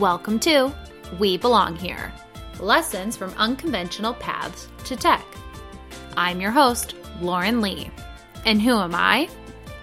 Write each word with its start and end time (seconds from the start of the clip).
Welcome 0.00 0.38
to 0.40 0.74
We 1.18 1.36
Belong 1.36 1.76
Here 1.76 2.10
Lessons 2.58 3.18
from 3.18 3.34
Unconventional 3.36 4.14
Paths 4.14 4.66
to 4.84 4.96
Tech. 4.96 5.22
I'm 6.16 6.40
your 6.40 6.52
host, 6.52 6.94
Lauren 7.20 7.60
Lee. 7.60 7.90
And 8.46 8.62
who 8.62 8.78
am 8.78 8.94
I? 8.94 9.28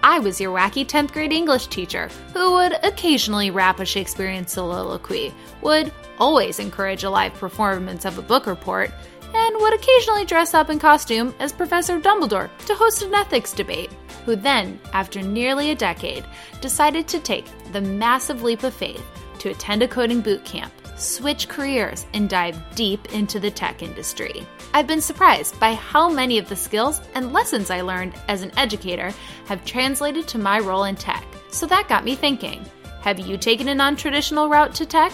I 0.02 0.18
was 0.18 0.40
your 0.40 0.52
wacky 0.52 0.84
10th 0.84 1.12
grade 1.12 1.32
English 1.32 1.68
teacher 1.68 2.08
who 2.32 2.54
would 2.54 2.84
occasionally 2.84 3.52
rap 3.52 3.78
a 3.78 3.84
Shakespearean 3.84 4.44
soliloquy, 4.44 5.32
would 5.62 5.92
always 6.18 6.58
encourage 6.58 7.04
a 7.04 7.10
live 7.10 7.34
performance 7.34 8.04
of 8.04 8.18
a 8.18 8.22
book 8.22 8.46
report, 8.46 8.90
and 9.32 9.56
would 9.60 9.74
occasionally 9.74 10.24
dress 10.24 10.52
up 10.52 10.68
in 10.68 10.80
costume 10.80 11.32
as 11.38 11.52
Professor 11.52 12.00
Dumbledore 12.00 12.50
to 12.66 12.74
host 12.74 13.02
an 13.02 13.14
ethics 13.14 13.52
debate, 13.52 13.92
who 14.24 14.34
then, 14.34 14.80
after 14.92 15.22
nearly 15.22 15.70
a 15.70 15.76
decade, 15.76 16.24
decided 16.60 17.06
to 17.06 17.20
take 17.20 17.46
the 17.70 17.80
massive 17.80 18.42
leap 18.42 18.64
of 18.64 18.74
faith 18.74 19.04
to 19.38 19.50
attend 19.50 19.82
a 19.82 19.88
coding 19.88 20.20
boot 20.20 20.44
camp, 20.44 20.72
switch 20.96 21.48
careers, 21.48 22.06
and 22.14 22.28
dive 22.28 22.58
deep 22.74 23.12
into 23.12 23.40
the 23.40 23.50
tech 23.50 23.82
industry. 23.82 24.46
I've 24.74 24.86
been 24.86 25.00
surprised 25.00 25.58
by 25.58 25.74
how 25.74 26.08
many 26.08 26.38
of 26.38 26.48
the 26.48 26.56
skills 26.56 27.00
and 27.14 27.32
lessons 27.32 27.70
I 27.70 27.80
learned 27.80 28.14
as 28.28 28.42
an 28.42 28.52
educator 28.56 29.12
have 29.46 29.64
translated 29.64 30.28
to 30.28 30.38
my 30.38 30.58
role 30.58 30.84
in 30.84 30.96
tech. 30.96 31.24
So 31.50 31.66
that 31.66 31.88
got 31.88 32.04
me 32.04 32.14
thinking 32.14 32.64
have 33.00 33.18
you 33.18 33.38
taken 33.38 33.68
a 33.68 33.74
non 33.74 33.96
traditional 33.96 34.48
route 34.48 34.74
to 34.76 34.86
tech? 34.86 35.12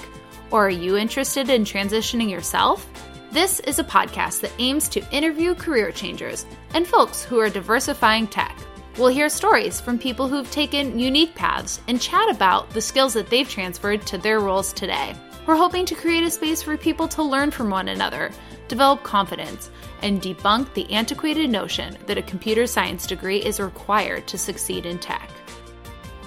Or 0.51 0.67
are 0.67 0.71
you 0.71 0.97
interested 0.97 1.51
in 1.51 1.65
transitioning 1.65 2.31
yourself? 2.31 2.89
This 3.31 3.61
is 3.61 3.79
a 3.79 3.85
podcast 3.85 4.41
that 4.41 4.53
aims 4.59 4.89
to 4.91 5.11
interview 5.13 5.55
career 5.55 5.91
changers 5.91 6.47
and 6.73 6.87
folks 6.87 7.25
who 7.25 7.39
are 7.41 7.51
diversifying 7.51 8.27
tech. 8.27 8.57
We'll 8.97 9.09
hear 9.09 9.29
stories 9.29 9.81
from 9.81 9.99
people 9.99 10.29
who've 10.29 10.51
taken 10.53 11.01
unique 11.01 11.35
paths 11.35 11.81
and 11.89 12.01
chat 12.01 12.31
about 12.31 12.71
the 12.71 12.81
skills 12.81 13.15
that 13.15 13.29
they've 13.29 13.49
transferred 13.49 14.07
to 14.07 14.19
their 14.19 14.39
roles 14.39 14.73
today. 14.73 15.17
We're 15.47 15.57
hoping 15.57 15.85
to 15.87 15.97
create 15.97 16.23
a 16.23 16.31
space 16.31 16.63
for 16.63 16.77
people 16.77 17.09
to 17.09 17.23
learn 17.25 17.51
from 17.51 17.71
one 17.71 17.89
another, 17.89 18.31
develop 18.69 19.03
confidence, 19.03 19.69
and 20.03 20.23
debunk 20.23 20.73
the 20.75 20.89
antiquated 20.93 21.51
notion 21.51 21.99
that 22.07 22.19
a 22.19 22.23
computer 22.23 22.69
science 22.69 23.05
degree 23.05 23.39
is 23.39 23.59
required 23.59 24.29
to 24.29 24.39
succeed 24.39 24.87
in 24.87 25.01
tech. 25.01 25.29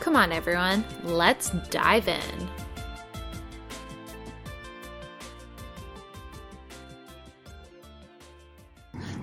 Come 0.01 0.17
on, 0.17 0.33
everyone, 0.33 0.83
let's 1.03 1.51
dive 1.69 2.09
in. 2.09 2.49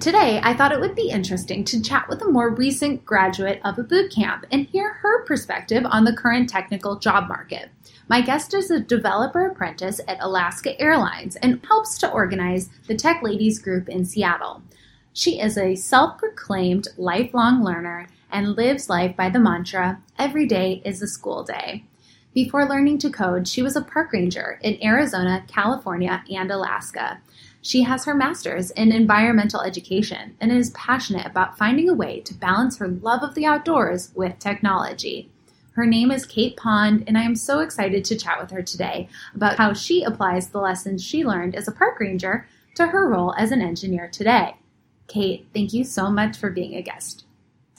Today, 0.04 0.38
I 0.42 0.52
thought 0.52 0.70
it 0.70 0.80
would 0.80 0.94
be 0.94 1.08
interesting 1.08 1.64
to 1.64 1.80
chat 1.80 2.10
with 2.10 2.20
a 2.20 2.28
more 2.30 2.50
recent 2.50 3.06
graduate 3.06 3.58
of 3.64 3.78
a 3.78 3.82
boot 3.82 4.12
camp 4.12 4.44
and 4.52 4.66
hear 4.66 4.92
her 4.92 5.24
perspective 5.24 5.86
on 5.86 6.04
the 6.04 6.14
current 6.14 6.46
technical 6.46 6.96
job 6.96 7.26
market. 7.26 7.70
My 8.06 8.20
guest 8.20 8.52
is 8.52 8.70
a 8.70 8.80
developer 8.80 9.46
apprentice 9.46 10.02
at 10.06 10.18
Alaska 10.20 10.78
Airlines 10.78 11.36
and 11.36 11.64
helps 11.64 11.96
to 11.96 12.12
organize 12.12 12.68
the 12.86 12.94
Tech 12.94 13.22
Ladies 13.22 13.58
group 13.58 13.88
in 13.88 14.04
Seattle. 14.04 14.60
She 15.14 15.40
is 15.40 15.56
a 15.56 15.74
self 15.74 16.18
proclaimed 16.18 16.88
lifelong 16.98 17.64
learner 17.64 18.06
and 18.30 18.56
lives 18.56 18.90
life 18.90 19.16
by 19.16 19.30
the 19.30 19.40
mantra 19.40 20.02
every 20.18 20.44
day 20.44 20.82
is 20.84 21.00
a 21.00 21.06
school 21.06 21.44
day. 21.44 21.86
Before 22.34 22.68
learning 22.68 22.98
to 22.98 23.10
code, 23.10 23.48
she 23.48 23.62
was 23.62 23.74
a 23.74 23.80
park 23.80 24.12
ranger 24.12 24.58
in 24.60 24.84
Arizona, 24.84 25.44
California, 25.48 26.22
and 26.30 26.50
Alaska. 26.50 27.22
She 27.66 27.84
has 27.84 28.04
her 28.04 28.14
master's 28.14 28.70
in 28.72 28.92
environmental 28.92 29.62
education 29.62 30.36
and 30.38 30.52
is 30.52 30.68
passionate 30.70 31.26
about 31.26 31.56
finding 31.56 31.88
a 31.88 31.94
way 31.94 32.20
to 32.20 32.34
balance 32.34 32.76
her 32.76 32.88
love 32.88 33.22
of 33.22 33.34
the 33.34 33.46
outdoors 33.46 34.12
with 34.14 34.38
technology. 34.38 35.30
Her 35.72 35.86
name 35.86 36.10
is 36.10 36.26
Kate 36.26 36.58
Pond, 36.58 37.04
and 37.06 37.16
I 37.16 37.22
am 37.22 37.34
so 37.34 37.60
excited 37.60 38.04
to 38.04 38.18
chat 38.18 38.38
with 38.38 38.50
her 38.50 38.60
today 38.60 39.08
about 39.34 39.56
how 39.56 39.72
she 39.72 40.02
applies 40.02 40.48
the 40.48 40.60
lessons 40.60 41.02
she 41.02 41.24
learned 41.24 41.56
as 41.56 41.66
a 41.66 41.72
park 41.72 41.98
ranger 42.00 42.46
to 42.74 42.88
her 42.88 43.08
role 43.08 43.34
as 43.38 43.50
an 43.50 43.62
engineer 43.62 44.08
today. 44.08 44.56
Kate, 45.06 45.46
thank 45.54 45.72
you 45.72 45.84
so 45.84 46.10
much 46.10 46.36
for 46.36 46.50
being 46.50 46.74
a 46.74 46.82
guest. 46.82 47.24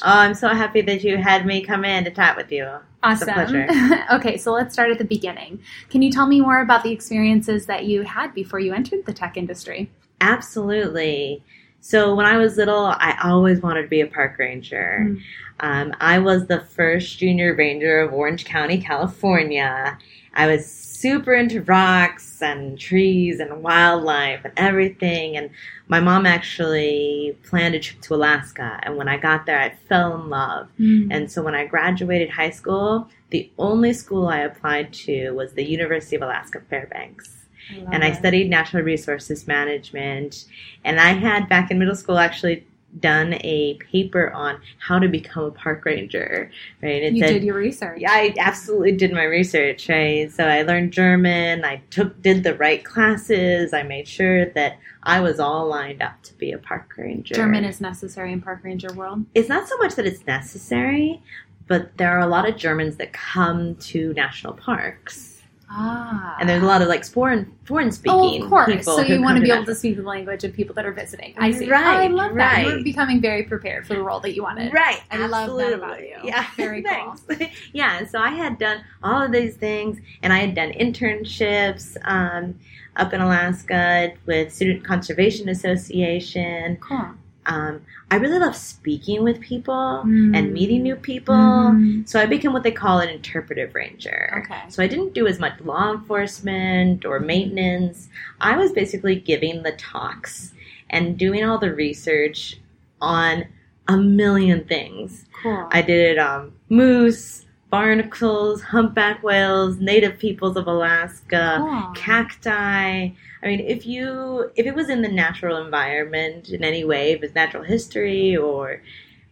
Oh, 0.02 0.18
I'm 0.18 0.34
so 0.34 0.48
happy 0.48 0.82
that 0.82 1.04
you 1.04 1.18
had 1.18 1.46
me 1.46 1.62
come 1.62 1.86
in 1.86 2.06
to 2.06 2.12
chat 2.12 2.36
with 2.36 2.52
you. 2.52 2.80
Awesome. 3.06 3.68
okay, 4.12 4.36
so 4.36 4.52
let's 4.52 4.74
start 4.74 4.90
at 4.90 4.98
the 4.98 5.06
beginning. 5.06 5.62
Can 5.92 6.02
you 6.02 6.12
tell 6.12 6.26
me 6.26 6.42
more 6.42 6.62
about 6.62 6.84
the 6.84 6.92
experiences 6.92 7.68
that 7.68 7.86
you 7.86 8.02
had 8.02 8.34
before 8.34 8.60
you 8.60 8.74
entered 8.74 9.06
the 9.06 9.14
tech 9.14 9.38
industry? 9.38 9.92
Absolutely. 10.22 11.44
So 11.82 12.16
when 12.16 12.26
I 12.26 12.38
was 12.38 12.58
little, 12.58 12.86
I 12.98 13.16
always 13.24 13.62
wanted 13.62 13.84
to 13.84 13.88
be 13.88 14.02
a 14.02 14.08
park 14.08 14.40
ranger. 14.40 15.06
Mm. 15.08 15.22
Um, 15.60 15.94
I 16.02 16.18
was 16.18 16.48
the 16.48 16.62
first 16.62 17.20
junior 17.20 17.56
ranger 17.56 18.00
of 18.00 18.12
Orange 18.12 18.44
County, 18.44 18.82
California. 18.82 19.98
I 20.34 20.48
was 20.48 20.66
super 21.06 21.36
into 21.36 21.62
rocks 21.62 22.42
and 22.42 22.80
trees 22.80 23.40
and 23.40 23.62
wildlife 23.62 24.44
and 24.44 24.54
everything. 24.58 25.38
And 25.38 25.52
my 25.88 26.00
mom 26.00 26.26
actually 26.26 27.38
planned 27.44 27.76
a 27.76 27.80
trip 27.80 28.02
to 28.02 28.16
Alaska. 28.16 28.80
And 28.82 28.98
when 28.98 29.08
I 29.08 29.18
got 29.18 29.46
there, 29.46 29.60
I 29.60 29.76
fell 29.88 30.20
in 30.20 30.30
love. 30.32 30.68
Mm. 30.80 31.10
And 31.12 31.32
so 31.32 31.44
when 31.44 31.54
I 31.54 31.66
graduated 31.68 32.32
high 32.32 32.50
school, 32.50 33.08
the 33.30 33.52
only 33.60 33.94
school 33.94 34.28
I 34.28 34.40
applied 34.40 34.94
to 35.06 35.30
was 35.32 35.54
the 35.54 35.64
University 35.64 36.16
of 36.16 36.24
Alaska 36.24 36.62
Fairbanks. 36.72 37.46
I 37.70 37.94
and 37.94 38.04
I 38.04 38.12
studied 38.14 38.50
natural 38.50 38.82
resources 38.82 39.46
management. 39.46 40.46
And 40.84 41.00
I 41.00 41.14
had 41.14 41.48
back 41.50 41.70
in 41.70 41.78
middle 41.78 41.96
school 41.96 42.18
actually 42.18 42.66
done 43.00 43.34
a 43.42 43.78
paper 43.92 44.32
on 44.32 44.62
how 44.80 45.00
to 45.00 45.08
become 45.08 45.46
a 45.46 45.52
park 45.52 45.86
ranger, 45.86 46.52
right? 46.82 47.04
It 47.04 47.14
you 47.14 47.24
said, 47.24 47.34
did 47.34 47.44
your 47.44 47.56
research. 47.56 48.00
Yeah, 48.00 48.12
I 48.12 48.34
absolutely 48.40 48.94
did 48.94 49.12
my 49.12 49.24
research, 49.24 49.90
right? 49.90 50.32
So 50.32 50.46
I 50.46 50.62
learned 50.62 50.94
German. 50.94 51.66
I 51.66 51.82
took 51.90 52.22
did 52.22 52.44
the 52.44 52.56
right 52.56 52.84
classes. 52.84 53.74
I 53.74 53.84
made 53.84 54.08
sure 54.08 54.46
that 54.52 54.80
I 55.04 55.20
was 55.20 55.40
all 55.40 55.68
lined 55.68 56.02
up 56.02 56.22
to 56.24 56.34
be 56.36 56.52
a 56.52 56.58
park 56.58 56.94
ranger. 56.98 57.36
German 57.36 57.64
is 57.66 57.82
necessary 57.82 58.32
in 58.32 58.42
park 58.42 58.62
ranger 58.64 58.94
world. 58.94 59.26
It's 59.36 59.50
not 59.50 59.68
so 59.68 59.78
much 59.78 59.96
that 59.96 60.06
it's 60.06 60.26
necessary, 60.26 61.22
but 61.68 61.98
there 61.98 62.10
are 62.10 62.22
a 62.22 62.28
lot 62.28 62.48
of 62.48 62.56
Germans 62.56 62.98
that 62.98 63.14
come 63.14 63.76
to 63.76 64.14
national 64.14 64.54
parks 64.54 65.35
Ah. 65.70 66.38
And 66.40 66.48
there's 66.48 66.62
a 66.62 66.66
lot 66.66 66.82
of 66.82 66.88
like 66.88 67.06
foreign 67.06 67.52
foreign 67.64 67.92
speaking. 67.92 68.18
Oh, 68.18 68.44
of 68.44 68.50
course. 68.50 68.86
So 68.86 69.02
you 69.02 69.22
want 69.22 69.38
to 69.38 69.44
be 69.44 69.52
able 69.52 69.66
to 69.66 69.76
speak 69.76 69.98
the 69.98 70.04
language 70.04 70.44
of 70.44 70.54
people 70.54 70.76
that 70.76 70.86
are 70.86 70.92
visiting. 70.92 71.34
I 71.38 71.52
see. 71.52 71.70
Right. 71.70 71.84
Oh, 71.84 72.02
I 72.02 72.08
love 72.08 72.36
that. 72.36 72.54
Right. 72.54 72.68
You're 72.68 72.84
becoming 72.84 73.20
very 73.20 73.44
prepared 73.44 73.88
for 73.88 73.96
the 73.96 74.04
role 74.04 74.20
that 74.20 74.36
you 74.36 74.44
wanted. 74.44 74.74
Right. 74.74 75.02
I 75.12 75.24
Absolutely. 75.24 75.64
love 75.64 75.72
that 75.72 75.74
about 75.74 76.02
you. 76.02 76.18
Yeah. 76.24 76.48
Very 76.56 76.84
cool. 76.84 77.16
yeah. 77.74 77.98
And 77.98 78.10
so 78.10 78.20
I 78.20 78.30
had 78.30 78.58
done 78.60 78.84
all 79.04 79.24
of 79.24 79.32
these 79.32 79.56
things, 79.56 80.00
and 80.22 80.32
I 80.32 80.40
had 80.40 80.56
done 80.56 80.72
internships 80.72 81.98
um, 82.04 82.60
up 82.96 83.14
in 83.14 83.22
Alaska 83.22 84.14
with 84.26 84.54
Student 84.54 84.86
Conservation 84.86 85.50
Association. 85.50 86.78
Cool. 86.78 87.10
Um, 87.48 87.82
I 88.12 88.16
really 88.16 88.40
love 88.40 88.56
speaking 88.56 89.24
with 89.24 89.40
people 89.40 90.04
mm. 90.06 90.36
and 90.36 90.54
meeting 90.54 90.84
new 90.84 90.96
people. 90.96 91.36
Mm. 91.36 92.08
So 92.08 92.20
I 92.20 92.26
became 92.26 92.54
what 92.54 92.64
they 92.64 92.72
call 92.72 93.00
an 93.00 93.10
interpretive 93.10 93.76
ranger. 93.76 94.44
Okay. 94.44 94.62
So 94.70 94.84
I 94.84 94.88
didn't 94.88 95.14
do 95.14 95.28
as 95.28 95.40
much 95.40 95.60
law 95.62 95.92
enforcement 95.92 97.06
or 97.06 97.20
maintenance. 97.20 98.10
I 98.42 98.58
was 98.58 98.72
basically 98.72 99.16
giving 99.16 99.64
the 99.64 99.74
talks 99.74 100.54
and 100.90 101.18
doing 101.18 101.44
all 101.44 101.58
the 101.58 101.74
research 101.74 102.60
on 103.02 103.46
a 103.88 103.98
million 103.98 104.66
things. 104.66 105.26
Cool. 105.44 105.68
I 105.72 105.82
did 105.82 106.12
it 106.12 106.18
um, 106.18 106.54
moose, 106.70 107.46
barnacles, 107.70 108.62
humpback 108.62 109.22
whales, 109.22 109.78
native 109.78 110.18
peoples 110.18 110.58
of 110.58 110.68
Alaska, 110.68 111.58
cool. 111.60 111.92
cacti. 111.94 113.10
I 113.46 113.50
mean, 113.50 113.60
if 113.60 113.86
you 113.86 114.52
if 114.56 114.66
it 114.66 114.74
was 114.74 114.90
in 114.90 115.04
the 115.04 115.08
natural 115.08 115.64
environment 115.64 116.50
in 116.50 116.64
any 116.64 116.84
way, 116.84 117.12
if 117.12 117.22
it's 117.22 117.36
natural 117.36 117.64
history 117.64 118.36
or 118.36 118.82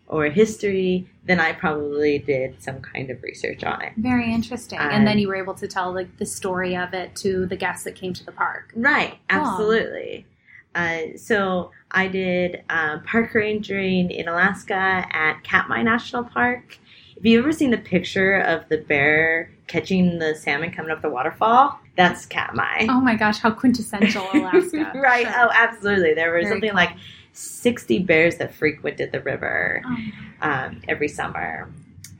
or 0.07 0.25
history, 0.25 1.07
then 1.25 1.40
I 1.40 1.53
probably 1.53 2.19
did 2.19 2.62
some 2.62 2.79
kind 2.81 3.09
of 3.09 3.23
research 3.23 3.64
on 3.64 3.82
it. 3.82 3.93
Very 3.97 4.32
interesting. 4.32 4.79
Um, 4.79 4.90
and 4.91 5.08
then 5.08 5.17
you 5.17 5.28
were 5.28 5.35
able 5.35 5.55
to 5.55 5.67
tell 5.67 5.91
like 5.91 6.17
the 6.17 6.26
story 6.28 6.78
of 6.78 6.93
it 6.93 7.16
to 7.17 7.47
the 7.47 7.55
guests 7.55 7.85
that 7.85 7.96
came 7.96 8.14
to 8.14 8.23
the 8.23 8.32
park. 8.32 8.72
Right. 8.76 9.17
Absolutely. 9.32 10.28
Uh, 10.76 11.17
so 11.17 11.72
I 11.90 12.08
did 12.08 12.64
uh, 12.70 12.99
park 12.99 13.34
rangering 13.34 14.11
in 14.11 14.28
Alaska 14.28 15.08
at 15.11 15.43
Katmai 15.43 15.82
National 15.82 16.23
Park. 16.23 16.78
Have 17.16 17.26
you 17.26 17.40
ever 17.40 17.52
seen 17.52 17.72
the 17.72 17.78
picture 17.78 18.40
of 18.40 18.68
the 18.70 18.78
bear 18.78 19.52
catching 19.68 20.20
the 20.20 20.36
salmon 20.36 20.72
coming 20.72 20.92
up 20.92 21.02
the 21.02 21.10
waterfall? 21.10 21.80
That's 21.96 22.26
Katmai. 22.26 22.88
Oh 22.90 23.02
my 23.02 23.16
gosh, 23.16 23.40
how 23.40 23.52
quintessential 23.52 24.28
Alaska. 24.34 24.92
right. 24.96 25.26
Sure. 25.26 25.34
Oh, 25.36 25.50
absolutely. 25.54 26.14
There 26.14 26.32
were 26.32 26.42
Very 26.42 26.52
something 26.52 26.70
cool. 26.72 26.76
like 26.76 26.96
60 27.34 28.00
bears 28.00 28.38
that 28.38 28.54
frequented 28.54 29.12
the 29.12 29.22
river 29.22 29.84
oh. 29.86 29.98
um, 30.42 30.82
every 30.88 31.08
summer. 31.08 31.72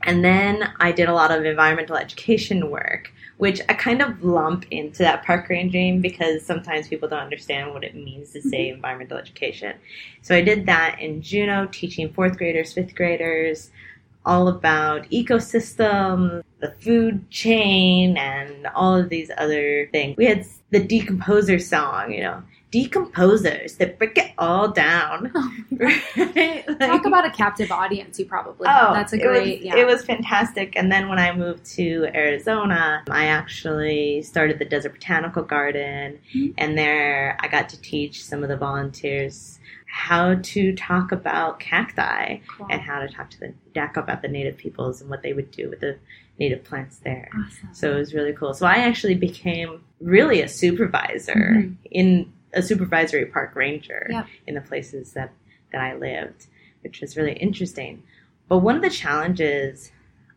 And 0.02 0.24
then 0.24 0.72
I 0.80 0.92
did 0.92 1.08
a 1.08 1.14
lot 1.14 1.30
of 1.30 1.44
environmental 1.44 1.96
education 1.96 2.70
work, 2.70 3.10
which 3.38 3.60
I 3.68 3.74
kind 3.74 4.02
of 4.02 4.22
lump 4.22 4.66
into 4.70 4.98
that 4.98 5.24
park 5.24 5.48
ranging 5.48 6.02
because 6.02 6.44
sometimes 6.44 6.88
people 6.88 7.08
don't 7.08 7.20
understand 7.20 7.72
what 7.72 7.84
it 7.84 7.94
means 7.94 8.30
to 8.32 8.42
say 8.42 8.68
mm-hmm. 8.68 8.76
environmental 8.76 9.16
education. 9.16 9.76
So 10.22 10.34
I 10.34 10.42
did 10.42 10.66
that 10.66 11.00
in 11.00 11.22
Juneau, 11.22 11.68
teaching 11.72 12.12
fourth 12.12 12.36
graders, 12.36 12.72
fifth 12.72 12.94
graders, 12.94 13.70
all 14.24 14.48
about 14.48 15.08
ecosystem, 15.10 16.42
the 16.60 16.70
food 16.80 17.30
chain, 17.30 18.16
and 18.16 18.66
all 18.74 18.96
of 18.96 19.08
these 19.08 19.30
other 19.36 19.88
things. 19.92 20.16
We 20.16 20.26
had 20.26 20.44
the 20.70 20.80
decomposer 20.80 21.60
song, 21.60 22.12
you 22.12 22.22
know, 22.22 22.42
decomposers 22.72 23.76
that 23.76 23.98
break 23.98 24.18
it 24.18 24.32
all 24.38 24.68
down. 24.68 25.30
right? 25.70 26.64
Talk 26.80 27.06
about 27.06 27.24
a 27.26 27.30
captive 27.30 27.70
audience. 27.70 28.18
You 28.18 28.26
probably. 28.26 28.66
Oh, 28.68 28.92
that's 28.92 29.12
a 29.12 29.16
it 29.16 29.22
great. 29.22 29.58
was, 29.58 29.66
yeah. 29.66 29.76
It 29.76 29.86
was 29.86 30.04
fantastic. 30.04 30.74
And 30.76 30.90
then 30.90 31.08
when 31.08 31.18
I 31.18 31.34
moved 31.34 31.64
to 31.76 32.06
Arizona, 32.14 33.04
I 33.10 33.26
actually 33.26 34.22
started 34.22 34.58
the 34.58 34.64
Desert 34.64 34.94
Botanical 34.94 35.42
Garden, 35.42 36.18
Mhm. 36.34 36.54
and 36.58 36.76
there 36.76 37.36
I 37.40 37.48
got 37.48 37.68
to 37.70 37.80
teach 37.80 38.24
some 38.24 38.42
of 38.42 38.48
the 38.48 38.56
volunteers 38.56 39.60
how 39.94 40.34
to 40.42 40.74
talk 40.74 41.12
about 41.12 41.60
cacti 41.60 42.38
Cool. 42.48 42.66
and 42.68 42.82
how 42.82 42.98
to 42.98 43.06
talk 43.06 43.30
to 43.30 43.38
the 43.38 43.54
about 43.96 44.22
the 44.22 44.28
native 44.28 44.56
peoples 44.56 45.00
and 45.00 45.08
what 45.08 45.22
they 45.22 45.32
would 45.32 45.52
do 45.52 45.70
with 45.70 45.78
the 45.78 45.96
native 46.36 46.64
plants 46.64 46.98
there. 47.04 47.30
Awesome. 47.32 47.68
So 47.72 47.92
it 47.94 47.98
was 47.98 48.12
really 48.12 48.32
cool. 48.32 48.54
So 48.54 48.66
I 48.66 48.78
actually 48.78 49.14
became 49.14 49.84
really 50.00 50.40
a 50.42 50.48
supervisor 50.48 51.32
Mhm. 51.58 51.76
in 51.92 52.32
a 52.54 52.60
supervisory 52.60 53.26
park 53.26 53.54
ranger 53.54 54.08
Yep. 54.10 54.26
in 54.48 54.54
the 54.56 54.60
places 54.62 55.12
that, 55.12 55.30
that 55.70 55.80
I 55.80 55.94
lived, 55.94 56.48
which 56.82 57.00
was 57.00 57.16
really 57.16 57.34
interesting. 57.34 58.02
But 58.48 58.58
one 58.58 58.74
of 58.74 58.82
the 58.82 58.90
challenges 58.90 59.92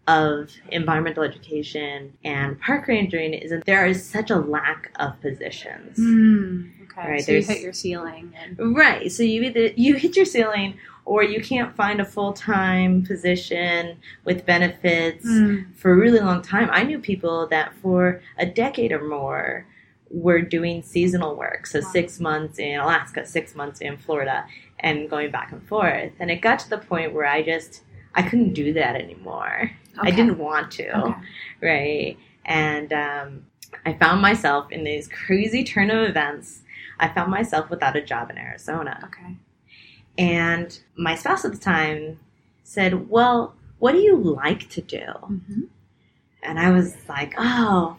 of 0.07 0.51
environmental 0.69 1.23
education 1.23 2.13
and 2.23 2.59
park 2.61 2.87
rangering 2.87 3.39
is 3.43 3.51
that 3.51 3.65
there 3.65 3.85
is 3.85 4.03
such 4.07 4.29
a 4.31 4.37
lack 4.37 4.91
of 4.99 5.19
positions. 5.21 5.97
Mm, 5.97 6.71
okay. 6.83 7.09
Right, 7.11 7.23
so 7.23 7.33
you 7.33 7.41
hit 7.43 7.61
your 7.61 7.73
ceiling. 7.73 8.33
And, 8.41 8.75
Right. 8.75 9.11
So 9.11 9.23
you 9.23 9.43
either 9.43 9.67
you 9.75 9.95
hit 9.95 10.15
your 10.15 10.25
ceiling 10.25 10.75
or 11.05 11.23
you 11.23 11.41
can't 11.41 11.75
find 11.75 11.99
a 12.01 12.05
full 12.05 12.33
time 12.33 13.03
position 13.03 13.97
with 14.23 14.45
benefits 14.45 15.25
Mm, 15.25 15.75
for 15.75 15.91
a 15.91 15.95
really 15.95 16.19
long 16.19 16.41
time. 16.41 16.69
I 16.71 16.83
knew 16.83 16.99
people 16.99 17.47
that 17.47 17.73
for 17.81 18.21
a 18.37 18.45
decade 18.45 18.91
or 18.91 19.03
more 19.07 19.65
were 20.09 20.41
doing 20.41 20.81
seasonal 20.83 21.35
work. 21.35 21.65
So 21.67 21.79
Wow. 21.79 21.87
six 21.91 22.19
months 22.21 22.59
in 22.59 22.79
Alaska, 22.79 23.25
six 23.25 23.55
months 23.55 23.81
in 23.81 23.97
Florida, 23.97 24.45
and 24.79 25.09
going 25.09 25.31
back 25.31 25.51
and 25.51 25.61
forth. 25.67 26.11
And 26.19 26.31
it 26.31 26.37
got 26.41 26.59
to 26.59 26.69
the 26.69 26.77
point 26.77 27.13
where 27.13 27.25
I 27.25 27.41
just 27.43 27.81
I 28.15 28.21
couldn't 28.23 28.53
do 28.53 28.71
that 28.73 28.95
anymore. 28.95 29.71
I 30.01 30.11
didn't 30.11 30.37
want 30.37 30.71
to 30.73 30.89
Okay. 30.97 31.15
right? 31.61 32.17
And 32.45 32.93
um, 32.93 33.45
I 33.85 33.93
found 33.93 34.21
myself 34.21 34.71
in 34.71 34.83
these 34.83 35.07
crazy 35.07 35.63
turn 35.63 35.89
of 35.91 36.07
events. 36.09 36.61
I 36.99 37.07
found 37.09 37.29
myself 37.31 37.69
without 37.69 37.95
a 37.95 38.01
job 38.01 38.29
in 38.29 38.37
Arizona. 38.37 38.99
Okay. 39.05 39.35
And 40.17 40.79
my 40.97 41.15
spouse 41.15 41.45
at 41.45 41.51
the 41.51 41.57
time 41.57 42.19
said, 42.63 43.09
Well, 43.09 43.55
what 43.79 43.91
do 43.91 43.99
you 43.99 44.15
like 44.17 44.69
to 44.69 44.81
do? 44.81 45.03
hmm 45.21 45.61
And 46.41 46.59
I 46.59 46.71
was 46.71 46.95
like, 47.07 47.33
Oh, 47.37 47.97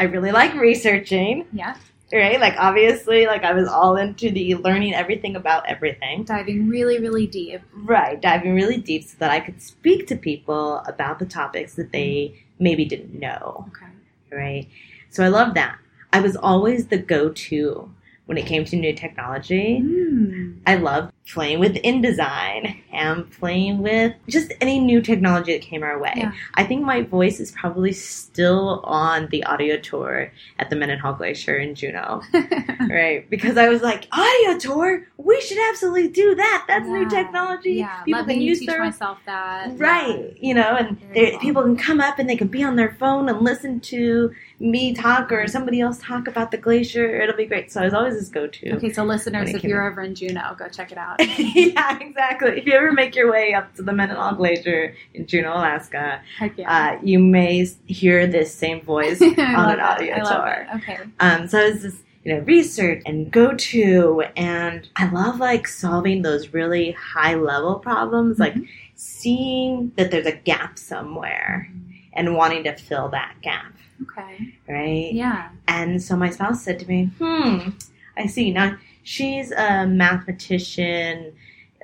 I 0.00 0.04
really 0.04 0.32
like 0.32 0.54
researching, 0.54 1.46
Yeah. 1.52 1.76
Right? 2.14 2.40
Like, 2.40 2.54
obviously, 2.58 3.26
like 3.26 3.44
I 3.44 3.52
was 3.52 3.68
all 3.68 3.96
into 3.96 4.30
the 4.30 4.54
learning 4.56 4.94
everything 4.94 5.36
about 5.36 5.68
everything. 5.68 6.24
Diving 6.24 6.68
really, 6.68 6.98
really 6.98 7.26
deep. 7.26 7.60
Right, 7.72 8.20
diving 8.20 8.54
really 8.54 8.76
deep 8.78 9.04
so 9.04 9.16
that 9.18 9.30
I 9.30 9.40
could 9.40 9.60
speak 9.60 10.06
to 10.08 10.16
people 10.16 10.78
about 10.86 11.18
the 11.18 11.26
topics 11.26 11.74
that 11.74 11.92
they 11.92 12.40
maybe 12.58 12.84
didn't 12.84 13.18
know. 13.18 13.66
Okay. 13.68 14.36
right? 14.36 14.68
So 15.10 15.24
I 15.24 15.28
love 15.28 15.54
that. 15.54 15.78
I 16.12 16.20
was 16.20 16.36
always 16.36 16.86
the 16.86 16.98
go 16.98 17.30
to 17.30 17.90
when 18.26 18.38
it 18.38 18.46
came 18.46 18.64
to 18.64 18.76
new 18.76 18.94
technology. 18.94 19.80
Mm. 19.82 20.58
I 20.66 20.76
loved 20.76 21.12
playing 21.32 21.58
with 21.58 21.74
InDesign 21.76 22.82
and 22.92 23.30
playing 23.32 23.78
with 23.78 24.14
just 24.28 24.52
any 24.60 24.78
new 24.78 25.00
technology 25.00 25.52
that 25.52 25.62
came 25.62 25.82
our 25.82 25.98
way. 25.98 26.12
Yeah. 26.16 26.32
I 26.54 26.64
think 26.64 26.82
my 26.82 27.00
voice 27.00 27.40
is 27.40 27.50
probably 27.52 27.92
still 27.92 28.80
on 28.84 29.28
the 29.28 29.42
audio 29.44 29.78
tour 29.78 30.30
at 30.58 30.68
the 30.68 30.76
Mendenhall 30.76 31.14
Glacier 31.14 31.56
in 31.56 31.74
Juneau, 31.74 32.22
right? 32.90 33.28
Because 33.30 33.56
I 33.56 33.68
was 33.68 33.80
like, 33.80 34.06
audio 34.12 34.58
tour, 34.58 35.06
we 35.16 35.40
should 35.40 35.58
absolutely 35.70 36.08
do 36.08 36.34
that. 36.34 36.64
That's 36.68 36.86
new 36.86 37.08
technology. 37.08 37.74
yeah. 37.74 38.02
People 38.02 38.20
Let 38.20 38.28
can 38.28 38.42
use 38.42 38.58
teach 38.60 38.68
their 38.68 38.84
myself 38.84 39.18
that. 39.24 39.78
Right, 39.78 40.36
you 40.40 40.52
know, 40.52 40.76
and 40.76 41.00
cool. 41.14 41.38
people 41.40 41.62
can 41.62 41.76
come 41.76 42.00
up 42.00 42.18
and 42.18 42.28
they 42.28 42.36
can 42.36 42.48
be 42.48 42.62
on 42.62 42.76
their 42.76 42.96
phone 42.98 43.28
and 43.30 43.40
listen 43.40 43.80
to 43.80 44.32
me 44.60 44.94
talk 44.94 45.32
or 45.32 45.48
somebody 45.48 45.80
else 45.80 45.98
talk 46.00 46.28
about 46.28 46.50
the 46.50 46.56
glacier. 46.56 47.20
It'll 47.20 47.36
be 47.36 47.46
great. 47.46 47.72
So 47.72 47.80
I 47.80 47.84
was 47.84 47.94
always 47.94 48.14
his 48.14 48.28
go 48.28 48.46
to. 48.46 48.76
Okay, 48.76 48.92
so 48.92 49.04
listeners, 49.04 49.52
if 49.52 49.64
you're 49.64 49.84
ever 49.84 50.02
in 50.02 50.14
Juneau, 50.14 50.54
go 50.58 50.68
check 50.68 50.92
it 50.92 50.98
out. 50.98 51.13
yeah, 51.38 51.98
exactly. 52.00 52.58
If 52.58 52.66
you 52.66 52.72
ever 52.72 52.92
make 52.92 53.14
your 53.14 53.30
way 53.30 53.54
up 53.54 53.74
to 53.76 53.82
the 53.82 53.92
Mendenhall 53.92 54.34
Glacier 54.34 54.94
in 55.14 55.26
Juneau, 55.26 55.52
Alaska, 55.54 56.20
yeah. 56.56 56.96
uh, 56.96 56.98
you 57.02 57.18
may 57.18 57.66
hear 57.86 58.26
this 58.26 58.54
same 58.54 58.80
voice 58.82 59.20
on 59.22 59.34
an 59.38 59.80
audio 59.80 60.16
tour. 60.24 60.66
it. 60.72 60.76
Okay. 60.76 60.98
Um, 61.20 61.46
so 61.48 61.58
it's 61.60 61.82
this, 61.82 61.96
you 62.24 62.34
know, 62.34 62.40
research 62.40 63.02
and 63.06 63.30
go 63.30 63.54
to, 63.54 64.24
and 64.36 64.88
I 64.96 65.10
love 65.10 65.38
like 65.40 65.68
solving 65.68 66.22
those 66.22 66.54
really 66.54 66.92
high 66.92 67.34
level 67.34 67.74
problems, 67.78 68.38
like 68.38 68.54
Mhm. 68.54 68.68
seeing 68.94 69.92
that 69.96 70.10
there's 70.10 70.26
a 70.26 70.32
gap 70.32 70.78
somewhere 70.78 71.70
and 72.14 72.34
wanting 72.36 72.64
to 72.64 72.74
fill 72.76 73.08
that 73.10 73.34
gap, 73.42 73.72
Okay. 74.02 74.54
right? 74.68 75.12
Yeah. 75.12 75.48
And 75.68 76.00
so 76.02 76.16
my 76.16 76.30
spouse 76.30 76.62
said 76.62 76.78
to 76.80 76.88
me, 76.88 77.10
hmm, 77.18 77.70
I 78.16 78.26
see. 78.26 78.52
Now, 78.52 78.76
she's 79.04 79.52
a 79.52 79.86
mathematician, 79.86 81.32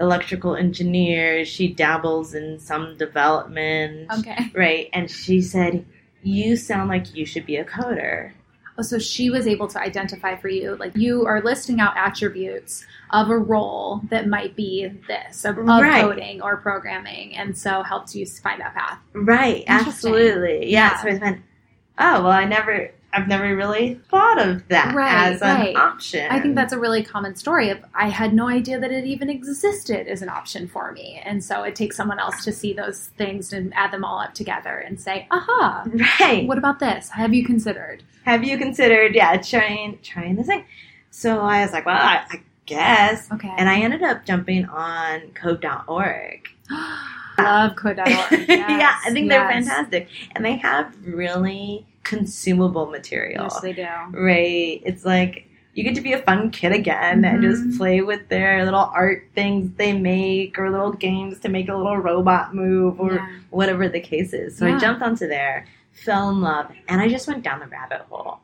electrical 0.00 0.56
engineer, 0.56 1.44
she 1.44 1.68
dabbles 1.72 2.34
in 2.34 2.58
some 2.58 2.96
development, 2.96 4.10
Okay. 4.18 4.50
right? 4.54 4.88
And 4.92 5.10
she 5.10 5.40
said, 5.40 5.84
you 6.22 6.56
sound 6.56 6.88
like 6.88 7.14
you 7.14 7.24
should 7.24 7.46
be 7.46 7.56
a 7.56 7.64
coder. 7.64 8.32
Oh, 8.78 8.82
so 8.82 8.98
she 8.98 9.28
was 9.28 9.46
able 9.46 9.68
to 9.68 9.78
identify 9.80 10.36
for 10.36 10.48
you, 10.48 10.76
like 10.76 10.96
you 10.96 11.26
are 11.26 11.42
listing 11.42 11.80
out 11.80 11.96
attributes 11.98 12.84
of 13.10 13.28
a 13.28 13.36
role 13.36 14.00
that 14.10 14.26
might 14.26 14.56
be 14.56 14.86
this 15.06 15.44
of, 15.44 15.58
of 15.58 15.66
Right. 15.66 16.00
coding 16.02 16.40
or 16.40 16.56
programming, 16.56 17.36
and 17.36 17.56
so 17.56 17.82
helped 17.82 18.14
you 18.14 18.24
find 18.24 18.60
that 18.60 18.74
path. 18.74 18.98
Right, 19.12 19.64
absolutely. 19.66 20.70
Yeah. 20.70 20.92
Yeah. 20.92 21.02
So 21.02 21.08
I 21.10 21.18
went, 21.18 21.42
oh, 21.98 22.22
well, 22.22 22.32
I 22.32 22.44
never, 22.46 22.90
I've 23.12 23.26
never 23.28 23.56
really 23.56 24.00
thought 24.08 24.38
of 24.40 24.66
that 24.68 24.94
Right, 24.94 25.32
as 25.32 25.42
an 25.42 25.48
right. 25.56 25.76
option. 25.76 26.30
I 26.30 26.40
think 26.40 26.54
that's 26.54 26.72
a 26.72 26.78
really 26.78 27.02
common 27.02 27.34
story. 27.34 27.70
Of 27.70 27.78
I 27.94 28.08
had 28.08 28.32
no 28.32 28.48
idea 28.48 28.78
that 28.78 28.90
it 28.92 29.04
even 29.04 29.28
existed 29.28 30.06
as 30.06 30.22
an 30.22 30.28
option 30.28 30.68
for 30.68 30.92
me, 30.92 31.20
and 31.24 31.42
so 31.42 31.62
it 31.64 31.74
takes 31.74 31.96
someone 31.96 32.18
else 32.20 32.44
to 32.44 32.52
see 32.52 32.72
those 32.72 33.08
things 33.18 33.52
and 33.52 33.72
add 33.74 33.92
them 33.92 34.04
all 34.04 34.20
up 34.20 34.34
together 34.34 34.78
and 34.78 35.00
say, 35.00 35.26
"Aha! 35.30 35.84
right. 36.20 36.46
What 36.46 36.58
about 36.58 36.78
this? 36.78 37.08
Have 37.10 37.34
you 37.34 37.44
considered?" 37.44 38.02
Have 38.24 38.44
you 38.44 38.58
considered, 38.58 39.14
yeah, 39.14 39.36
trying, 39.38 39.98
trying 40.02 40.36
this 40.36 40.46
thing? 40.46 40.64
So 41.10 41.40
I 41.40 41.62
was 41.62 41.72
like, 41.72 41.86
well, 41.86 41.96
I, 41.96 42.22
I 42.30 42.42
guess. 42.66 43.32
Okay. 43.32 43.52
And 43.56 43.68
I 43.68 43.80
ended 43.80 44.02
up 44.02 44.26
jumping 44.26 44.66
on 44.66 45.30
code.org. 45.32 46.46
I 46.70 47.02
love 47.38 47.76
code.org. 47.76 48.06
yeah, 48.48 48.98
I 49.04 49.10
think 49.10 49.30
they're 49.30 49.48
fantastic. 49.48 50.08
And 50.36 50.44
they 50.44 50.56
have 50.56 50.94
really 51.04 51.86
consumable 52.02 52.86
material. 52.86 53.44
Yes, 53.44 53.60
they 53.60 53.72
do. 53.72 53.86
right? 54.12 54.80
It's 54.84 55.04
like 55.04 55.46
you 55.74 55.84
get 55.84 55.94
to 55.94 56.00
be 56.00 56.12
a 56.12 56.18
fun 56.22 56.50
kid 56.50 56.72
again 56.72 57.24
and 57.24 57.38
Mhm. 57.38 57.42
just 57.42 57.78
play 57.78 58.00
with 58.00 58.28
their 58.28 58.64
little 58.64 58.90
art 58.92 59.24
things 59.34 59.70
they 59.76 59.92
make 59.92 60.58
or 60.58 60.68
little 60.70 60.92
games 60.92 61.38
to 61.40 61.48
make 61.48 61.68
a 61.68 61.74
little 61.76 61.96
robot 61.96 62.54
move 62.54 62.98
or 63.00 63.14
Yeah. 63.14 63.26
whatever 63.50 63.88
the 63.88 64.00
case 64.00 64.32
is. 64.32 64.56
So 64.56 64.66
Yeah. 64.66 64.76
I 64.76 64.78
jumped 64.80 65.02
onto 65.02 65.28
there, 65.28 65.66
fell 65.92 66.30
in 66.30 66.40
love, 66.40 66.72
and 66.88 67.00
I 67.00 67.08
just 67.08 67.28
went 67.28 67.44
down 67.44 67.60
the 67.60 67.66
rabbit 67.66 68.02
hole. 68.10 68.40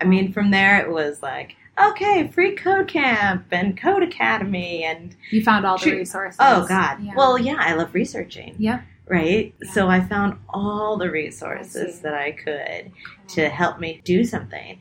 I 0.00 0.04
mean, 0.04 0.32
from 0.32 0.50
there 0.50 0.80
it 0.80 0.90
was 0.90 1.22
like, 1.22 1.54
okay, 1.80 2.28
free 2.28 2.54
code 2.56 2.88
camp 2.88 3.44
and 3.50 3.76
Codecademy 3.78 4.82
and 4.84 5.14
You 5.30 5.42
found 5.42 5.66
all 5.66 5.76
the 5.76 5.90
resources. 5.90 6.38
oh 6.40 6.66
god. 6.66 6.98
Yeah. 7.02 7.12
Well, 7.14 7.38
yeah, 7.38 7.56
I 7.58 7.74
love 7.74 7.92
researching. 7.94 8.54
Yep. 8.58 8.82
Right? 9.06 9.54
Yeah. 9.62 9.70
So 9.72 9.88
I 9.88 10.00
found 10.00 10.38
all 10.48 10.96
the 10.96 11.10
resources 11.10 12.00
that 12.00 12.14
I 12.14 12.32
could 12.32 12.90
to 13.28 13.48
help 13.48 13.78
me 13.78 14.00
do 14.04 14.24
something. 14.24 14.78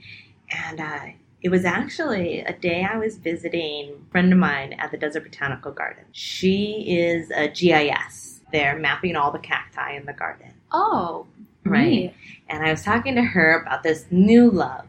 And 0.49 0.79
uh, 0.79 0.99
it 1.41 1.49
was 1.49 1.65
actually 1.65 2.39
a 2.39 2.53
day 2.53 2.85
I 2.89 2.97
was 2.97 3.17
visiting 3.17 4.05
a 4.07 4.11
friend 4.11 4.31
of 4.31 4.39
mine 4.39 4.73
at 4.73 4.91
the 4.91 4.97
Desert 4.97 5.23
Botanical 5.23 5.71
Garden. 5.73 6.05
She 6.13 6.85
is 6.87 7.31
a 7.31 7.49
GIS. 7.49 8.41
They're 8.53 8.77
mapping 8.79 9.15
all 9.17 9.31
the 9.31 9.39
cacti 9.39 9.95
in 9.95 10.05
the 10.05 10.13
garden. 10.13 10.53
Oh, 10.71 11.27
Right. 11.65 11.89
neat. 11.89 12.13
And 12.49 12.63
I 12.65 12.71
was 12.71 12.83
talking 12.83 13.15
to 13.15 13.21
her 13.23 13.61
about 13.61 13.83
this 13.83 14.05
new 14.11 14.49
love 14.51 14.85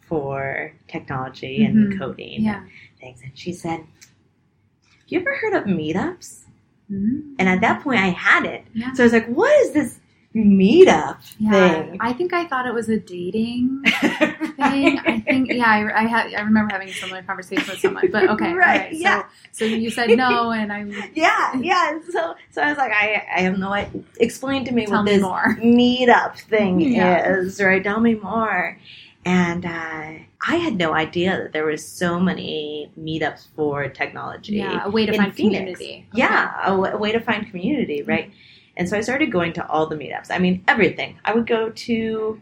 for 0.00 0.72
technology 0.88 1.64
and 1.64 1.92
Mhm. 1.92 1.98
coding 1.98 2.42
Yeah. 2.42 2.60
and 2.60 2.70
things. 3.00 3.20
And 3.22 3.36
she 3.36 3.52
said, 3.52 3.80
Have 3.80 5.08
you 5.08 5.20
ever 5.20 5.34
heard 5.36 5.54
of 5.54 5.64
meetups? 5.64 6.44
Mm. 6.90 7.34
And 7.38 7.48
at 7.48 7.60
that 7.60 7.82
point, 7.82 8.00
I 8.00 8.08
had 8.08 8.44
it. 8.44 8.64
Yeah. 8.74 8.92
So 8.94 9.02
I 9.02 9.06
was 9.06 9.12
like, 9.12 9.26
what 9.28 9.52
is 9.64 9.72
this 9.72 10.00
meetup 10.34 11.18
Yeah, 11.38 11.82
thing. 11.82 11.96
I 12.00 12.12
think 12.12 12.32
I 12.32 12.46
thought 12.46 12.66
it 12.66 12.72
was 12.74 12.88
a 12.88 12.98
dating 13.00 13.82
thing. 14.00 14.98
I 15.00 15.20
think, 15.26 15.50
yeah, 15.52 15.66
I, 15.66 16.02
I 16.02 16.06
had, 16.06 16.32
I 16.34 16.42
remember 16.42 16.72
having 16.72 16.88
a 16.88 16.94
similar 16.94 17.22
conversation 17.22 17.66
with 17.68 17.80
someone. 17.80 18.10
But 18.12 18.28
okay, 18.30 18.52
Right, 18.52 18.52
all 18.52 18.56
right, 18.84 18.92
yeah. 18.94 19.22
So, 19.22 19.28
so 19.52 19.64
you 19.64 19.90
said 19.90 20.10
no, 20.10 20.52
and 20.56 20.72
I'm 20.72 20.92
yeah, 21.14 21.56
yeah. 21.60 21.98
So, 22.10 22.34
so 22.50 22.62
I 22.62 22.68
was 22.68 22.78
like, 22.78 22.92
I, 22.92 23.26
I 23.36 23.40
have 23.40 23.58
no 23.58 23.72
idea. 23.72 24.02
Explain 24.20 24.64
to 24.66 24.72
me 24.72 24.86
tell 24.86 24.98
what 24.98 25.04
me 25.06 25.12
this 25.14 25.22
more. 25.22 25.56
meetup 25.60 26.38
thing 26.38 26.80
Yeah. 26.80 27.38
is, 27.38 27.60
right? 27.60 27.82
Tell 27.82 28.00
me 28.00 28.14
more. 28.14 28.78
And 29.24 29.66
uh, 29.66 30.12
I 30.46 30.56
had 30.56 30.76
no 30.76 30.94
idea 30.94 31.36
that 31.36 31.52
there 31.52 31.66
was 31.66 31.86
so 31.86 32.18
many 32.18 32.90
meetups 32.98 33.48
for 33.54 33.88
technology. 33.88 34.54
Yeah, 34.56 34.84
a 34.84 34.90
way 34.90 35.04
to 35.06 35.12
in 35.12 35.18
find 35.18 35.34
Phoenix. 35.34 35.78
community. 35.78 36.06
Yeah, 36.14 36.54
a, 36.62 36.70
w- 36.70 36.92
a 36.94 36.96
way 36.96 37.12
to 37.12 37.20
find 37.20 37.46
community, 37.50 38.02
right? 38.02 38.32
And 38.76 38.88
so 38.88 38.96
I 38.96 39.02
started 39.02 39.30
going 39.30 39.52
to 39.54 39.68
all 39.68 39.86
the 39.86 39.96
meetups. 39.96 40.30
I 40.30 40.38
mean, 40.38 40.64
everything. 40.66 41.18
I 41.24 41.34
would 41.34 41.46
go 41.46 41.68
to, 41.70 42.40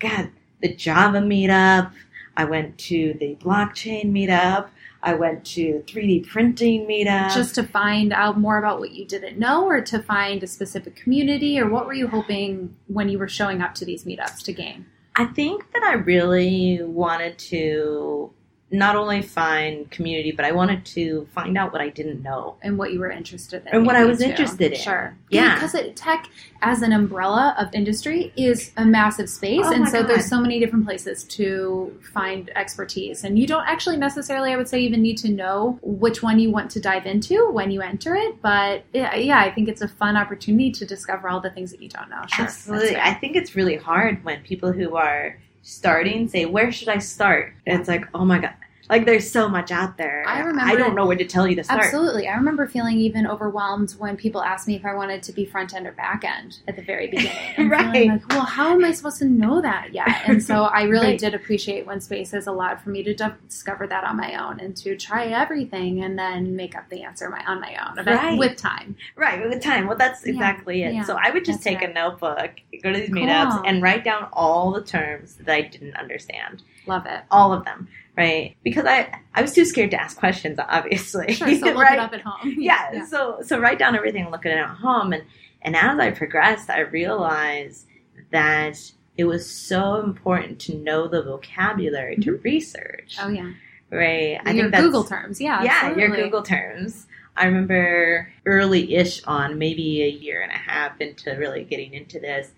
God, 0.00 0.30
the 0.60 0.74
Java 0.74 1.18
meetup. 1.18 1.92
I 2.36 2.44
went 2.44 2.76
to 2.78 3.14
the 3.20 3.36
blockchain 3.36 4.06
meetup. 4.06 4.68
I 5.02 5.14
went 5.14 5.44
to 5.46 5.82
3D 5.86 6.26
printing 6.28 6.86
meetup. 6.86 7.32
just 7.32 7.54
to 7.54 7.62
find 7.62 8.12
out 8.12 8.38
more 8.38 8.58
about 8.58 8.80
what 8.80 8.90
you 8.90 9.06
didn't 9.06 9.38
know 9.38 9.64
or 9.64 9.80
to 9.80 10.02
find 10.02 10.42
a 10.42 10.46
specific 10.46 10.96
community 10.96 11.58
or 11.58 11.68
what 11.68 11.86
were 11.86 11.94
you 11.94 12.08
hoping 12.08 12.76
when 12.86 13.08
you 13.08 13.18
were 13.18 13.28
showing 13.28 13.62
up 13.62 13.74
to 13.76 13.84
these 13.84 14.04
meetups 14.04 14.42
to 14.44 14.52
gain 14.52 14.86
I 15.20 15.26
think 15.26 15.70
that 15.74 15.82
I 15.82 15.96
really 15.96 16.82
wanted 16.82 17.38
to 17.50 18.32
not 18.72 18.94
only 18.94 19.20
find 19.20 19.90
community, 19.90 20.30
but 20.30 20.44
I 20.44 20.52
wanted 20.52 20.84
to 20.86 21.26
find 21.34 21.58
out 21.58 21.72
what 21.72 21.80
I 21.80 21.88
didn't 21.88 22.22
know. 22.22 22.56
and 22.62 22.78
what 22.78 22.92
you 22.92 23.00
were 23.00 23.10
interested 23.10 23.62
in 23.66 23.68
And 23.74 23.86
what 23.86 23.96
I 23.96 24.04
was 24.04 24.18
too. 24.18 24.24
interested 24.26 24.72
in. 24.72 24.78
sure 24.78 25.16
Yeah. 25.28 25.54
because 25.54 25.74
it, 25.74 25.96
tech 25.96 26.28
as 26.62 26.82
an 26.82 26.92
umbrella 26.92 27.54
of 27.58 27.68
industry 27.74 28.32
is 28.36 28.70
a 28.76 28.84
massive 28.84 29.28
space 29.28 29.64
Oh 29.64 29.72
and 29.72 29.88
so 29.88 30.00
God. 30.02 30.10
there's 30.10 30.26
so 30.28 30.38
many 30.40 30.60
different 30.60 30.84
places 30.86 31.24
to 31.24 31.98
find 32.12 32.50
expertise 32.54 33.24
and 33.24 33.38
you 33.38 33.46
don't 33.46 33.66
actually 33.66 33.96
necessarily 33.96 34.52
i 34.52 34.56
would 34.56 34.68
say 34.68 34.78
even 34.80 35.00
need 35.02 35.16
to 35.18 35.30
know 35.30 35.78
which 35.82 36.22
one 36.22 36.38
you 36.38 36.50
want 36.50 36.70
to 36.72 36.80
dive 36.80 37.06
into 37.06 37.50
when 37.50 37.70
you 37.70 37.80
enter 37.80 38.14
it 38.14 38.40
but 38.42 38.84
yeah, 38.92 39.14
yeah 39.16 39.40
i 39.40 39.50
think 39.50 39.68
it's 39.68 39.80
a 39.82 39.88
fun 39.88 40.16
opportunity 40.16 40.70
to 40.70 40.84
discover 40.84 41.28
all 41.28 41.40
the 41.40 41.50
things 41.50 41.70
that 41.70 41.80
you 41.82 41.88
don't 41.88 42.10
know 42.10 42.22
sure 42.28 42.44
Absolutely. 42.44 42.96
I 42.96 43.14
think 43.14 43.36
it's 43.36 43.56
really 43.56 43.76
hard 43.76 44.22
when 44.24 44.42
people 44.42 44.70
who 44.72 44.96
are 44.96 45.38
starting 45.62 46.28
say, 46.28 46.46
Where 46.46 46.72
should 46.72 46.88
I 46.88 46.98
start? 46.98 47.54
And 47.66 47.80
it's 47.80 47.88
like, 47.88 48.06
Oh 48.14 48.24
my 48.24 48.38
God. 48.38 48.54
Like 48.90 49.06
there's 49.06 49.30
so 49.30 49.48
much 49.48 49.70
out 49.70 49.96
there. 49.96 50.24
I 50.26 50.40
remember. 50.40 50.60
I 50.72 50.74
don't 50.76 50.94
know 50.96 51.06
where 51.06 51.16
to 51.16 51.24
tell 51.24 51.46
you 51.46 51.54
to 51.56 51.64
start. 51.64 51.80
Absolutely. 51.84 52.26
I 52.28 52.34
remember 52.34 52.66
feeling 52.66 52.98
even 52.98 53.26
overwhelmed 53.26 53.92
when 53.92 54.16
people 54.16 54.42
asked 54.42 54.66
me 54.66 54.74
if 54.74 54.84
I 54.84 54.94
wanted 54.94 55.22
to 55.22 55.32
be 55.32 55.44
front 55.46 55.74
end 55.74 55.86
or 55.86 55.92
back 55.92 56.24
end 56.24 56.58
at 56.68 56.76
the 56.76 56.82
very 56.82 57.06
beginning. 57.06 57.30
Right. 57.70 58.08
like, 58.08 58.28
well, 58.30 58.44
how 58.44 58.72
am 58.72 58.84
I 58.84 58.90
supposed 58.92 59.18
to 59.20 59.26
know 59.26 59.60
that 59.62 59.94
yet? 59.94 60.08
And 60.24 60.42
so 60.42 60.64
I 60.80 60.82
really 60.82 61.10
Right. 61.10 61.18
did 61.18 61.34
appreciate 61.34 61.86
when 61.86 62.00
Spaces 62.00 62.46
allowed 62.48 62.80
for 62.80 62.90
me 62.90 63.02
to 63.04 63.14
discover 63.48 63.86
that 63.86 64.02
on 64.04 64.16
my 64.16 64.34
own 64.44 64.58
and 64.60 64.76
to 64.78 64.96
try 64.96 65.26
everything 65.26 66.02
and 66.02 66.18
then 66.18 66.56
make 66.56 66.76
up 66.76 66.88
the 66.90 67.02
answer 67.02 67.28
my, 67.30 67.44
on 67.46 67.60
my 67.60 67.76
own 67.86 68.04
Right. 68.04 68.36
with 68.38 68.56
time. 68.56 68.96
Right, 69.16 69.48
with 69.48 69.62
time. 69.62 69.86
Well, 69.86 69.96
that's 69.96 70.26
Yeah, 70.26 70.32
exactly 70.32 70.82
it. 70.82 70.94
yeah, 70.94 71.02
So 71.04 71.16
I 71.22 71.30
would 71.30 71.44
just 71.44 71.62
that's 71.62 71.64
take 71.64 71.80
fair. 71.80 71.90
a 71.90 71.92
notebook, 71.92 72.50
go 72.82 72.92
to 72.92 72.98
these 72.98 73.08
Cool. 73.10 73.22
meetups, 73.22 73.62
and 73.66 73.82
write 73.82 74.02
down 74.04 74.28
all 74.32 74.72
the 74.72 74.82
terms 74.82 75.36
that 75.36 75.48
I 75.54 75.60
didn't 75.62 75.94
understand. 75.96 76.62
Love 76.86 77.06
it. 77.06 77.20
All 77.30 77.52
of 77.52 77.64
them, 77.64 77.88
right? 78.16 78.56
Because 78.62 78.84
I 78.86 79.20
I 79.34 79.42
was 79.42 79.52
too 79.52 79.64
scared 79.64 79.90
to 79.92 80.00
ask 80.00 80.16
questions, 80.16 80.58
obviously. 80.58 81.32
Sure. 81.32 81.54
So 81.54 81.66
look 81.66 81.76
right? 81.76 81.94
it 81.94 81.98
up 81.98 82.12
at 82.12 82.22
home. 82.22 82.54
yeah, 82.58 83.04
So 83.06 83.38
so 83.42 83.58
write 83.58 83.78
down 83.78 83.96
everything 83.96 84.22
and 84.22 84.30
look 84.30 84.46
at 84.46 84.52
it 84.52 84.58
at 84.58 84.68
home. 84.68 85.12
And 85.12 85.24
and 85.62 85.76
as 85.76 85.98
I 85.98 86.10
progressed, 86.10 86.70
I 86.70 86.80
realized 86.80 87.86
that 88.30 88.78
it 89.16 89.24
was 89.24 89.50
so 89.50 89.96
important 89.96 90.58
to 90.60 90.74
know 90.76 91.06
the 91.06 91.22
vocabulary 91.22 92.16
to 92.16 92.36
research. 92.36 93.18
Oh, 93.20 93.28
yeah. 93.28 93.52
Right. 93.90 94.40
I 94.44 94.52
your 94.52 94.64
think 94.64 94.70
that's 94.72 94.84
Google 94.84 95.04
terms. 95.04 95.40
Yeah. 95.40 95.62
yeah, 95.62 95.94
your. 95.94 96.08
Google 96.08 96.42
terms. 96.42 97.06
I 97.36 97.46
remember 97.46 98.32
early-ish 98.46 99.22
on, 99.24 99.58
maybe 99.58 100.02
a 100.02 100.08
year 100.08 100.40
and 100.42 100.52
a 100.52 100.56
half 100.56 101.00
into 101.00 101.32
really 101.32 101.64
getting 101.64 101.92
into 101.94 102.18
this. 102.18 102.50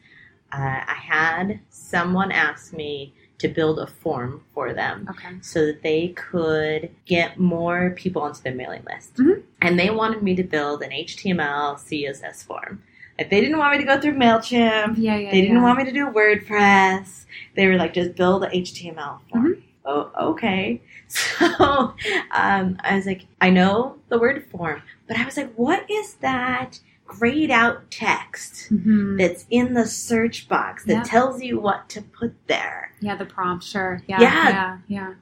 Uh, 0.52 0.84
I 0.86 0.94
had 0.94 1.60
someone 1.70 2.30
ask 2.30 2.72
me 2.72 3.14
to 3.42 3.48
build 3.48 3.78
a 3.78 3.86
form 3.86 4.42
for 4.54 4.72
them 4.72 5.06
Okay. 5.10 5.36
so 5.40 5.66
that 5.66 5.82
they 5.82 6.08
could 6.08 6.90
get 7.06 7.38
more 7.38 7.90
people 7.90 8.22
onto 8.22 8.40
their 8.42 8.54
mailing 8.54 8.84
list. 8.90 9.16
Mhm. 9.16 9.42
And 9.60 9.78
they 9.78 9.90
wanted 9.90 10.22
me 10.22 10.34
to 10.36 10.42
build 10.42 10.82
an 10.82 10.92
HTML 10.92 11.76
CSS 11.76 12.42
form. 12.42 12.82
Like 13.18 13.30
they 13.30 13.40
didn't 13.40 13.58
want 13.58 13.72
me 13.72 13.78
to 13.78 13.84
go 13.84 14.00
through 14.00 14.14
Mailchimp. 14.14 14.94
Yeah, 14.96 15.16
yeah. 15.16 15.30
They 15.30 15.42
didn't 15.42 15.56
yeah. 15.56 15.62
want 15.62 15.78
me 15.78 15.84
to 15.84 15.92
do 15.92 16.06
WordPress. 16.06 17.26
They 17.56 17.66
were 17.66 17.76
like, 17.76 17.92
just 17.94 18.14
build 18.14 18.44
an 18.44 18.50
HTML 18.52 19.20
form. 19.30 19.54
Mm-hmm. 19.54 19.60
Oh, 19.84 20.10
okay. 20.32 20.80
So 21.08 21.94
um, 22.30 22.78
I 22.80 22.94
was 22.96 23.04
like, 23.04 23.26
I 23.40 23.50
know 23.50 23.96
the 24.08 24.18
word 24.18 24.46
form, 24.50 24.80
but 25.06 25.18
I 25.18 25.24
was 25.26 25.36
like, 25.36 25.52
what 25.56 25.84
is 25.90 26.14
that 26.14 26.80
grayed 27.18 27.50
out 27.50 27.90
text 27.90 28.68
Mhm. 28.72 29.18
that's 29.18 29.46
in 29.50 29.74
the 29.74 29.86
search 29.86 30.48
box 30.48 30.84
that 30.84 30.92
Yeah. 30.94 31.02
tells 31.02 31.42
you 31.42 31.58
what 31.60 31.88
to 31.90 32.02
put 32.02 32.34
there? 32.48 32.92
Yeah, 33.00 33.16
the 33.16 33.24
prompt. 33.26 33.64
Sure. 33.64 34.00
Yeah. 34.06 34.20
Yeah. 34.20 34.48
Yeah. 34.48 34.78
Yeah. 34.88 35.14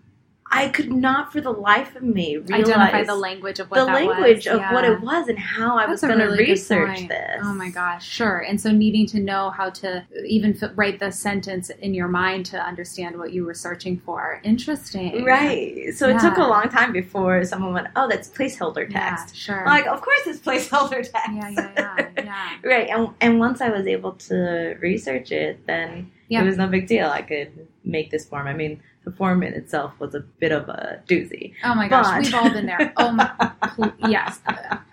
I 0.53 0.69
could 0.69 0.93
not 0.93 1.33
for 1.33 1.41
the 1.41 1.53
life 1.53 1.95
of 1.95 2.03
me 2.03 2.37
realize 2.39 2.69
Identify 2.71 3.05
the 3.05 3.15
language 3.15 3.61
of 3.61 3.71
what 3.71 3.79
the 3.79 3.85
language 3.85 4.47
was. 4.47 4.57
of 4.57 4.61
what 4.73 4.85
it 4.85 5.01
was 5.01 5.29
and 5.29 5.39
how 5.39 5.79
I 5.79 5.87
was 5.87 6.01
That's 6.01 6.13
a 6.13 6.17
going 6.17 6.29
to 6.29 6.33
really 6.37 6.51
research 6.51 7.07
this. 7.07 7.41
Oh 7.43 7.55
my 7.55 7.71
gosh, 7.71 8.05
sure. 8.09 8.39
And 8.39 8.61
so 8.61 8.73
needing 8.73 9.07
to 9.07 9.21
know 9.21 9.51
how 9.51 9.71
to 9.71 10.05
even 10.27 10.59
f- 10.61 10.73
write 10.75 10.99
the 10.99 11.13
sentence 11.13 11.71
in 11.71 11.95
your 11.95 12.09
mind 12.09 12.47
to 12.47 12.59
understand 12.61 13.17
what 13.17 13.33
you 13.33 13.45
were 13.45 13.55
searching 13.55 13.99
for. 14.01 14.41
Interesting. 14.43 15.25
Right. 15.25 15.95
So 15.95 16.09
it 16.09 16.19
took 16.21 16.37
a 16.37 16.43
long 16.43 16.69
time 16.69 16.93
before 16.93 17.45
someone 17.45 17.73
went, 17.73 17.87
"Oh, 17.95 18.09
that's 18.09 18.29
placeholder 18.29 18.91
Yeah, 18.91 19.11
text." 19.17 19.37
sure. 19.37 19.61
I'm 19.61 19.67
like, 19.67 19.87
of 19.87 20.01
course, 20.01 20.21
it's 20.27 20.41
placeholder 20.41 21.03
text. 21.09 21.31
yeah, 21.33 21.49
yeah, 21.49 21.71
yeah, 21.77 22.09
yeah. 22.25 22.49
right. 22.65 22.89
And 22.91 23.11
and 23.21 23.39
once 23.39 23.61
I 23.61 23.69
was 23.69 23.87
able 23.87 24.13
to 24.29 24.77
research 24.81 25.31
it, 25.31 25.65
then 25.69 26.11
Yeah. 26.29 26.43
it 26.43 26.47
was 26.47 26.57
no 26.57 26.67
big 26.67 26.89
deal. 26.89 27.09
I 27.09 27.23
could 27.23 27.69
make 27.85 28.11
this 28.11 28.25
form. 28.27 28.49
I 28.49 28.53
mean, 28.53 28.83
the 29.05 29.11
form 29.13 29.43
in 29.43 29.55
itself 29.55 29.93
was 29.99 30.15
a 30.15 30.21
bit 30.21 30.53
of 30.53 30.69
a 30.69 31.03
doozy. 31.09 31.55
Oh 31.65 31.75
my 31.75 31.89
gosh, 31.89 32.07
But- 32.07 32.23
we've 32.23 32.35
all 32.35 32.51
been 32.51 32.67
there. 32.67 32.93
Oh 32.97 33.13
my, 33.13 33.53
yes, 34.09 34.41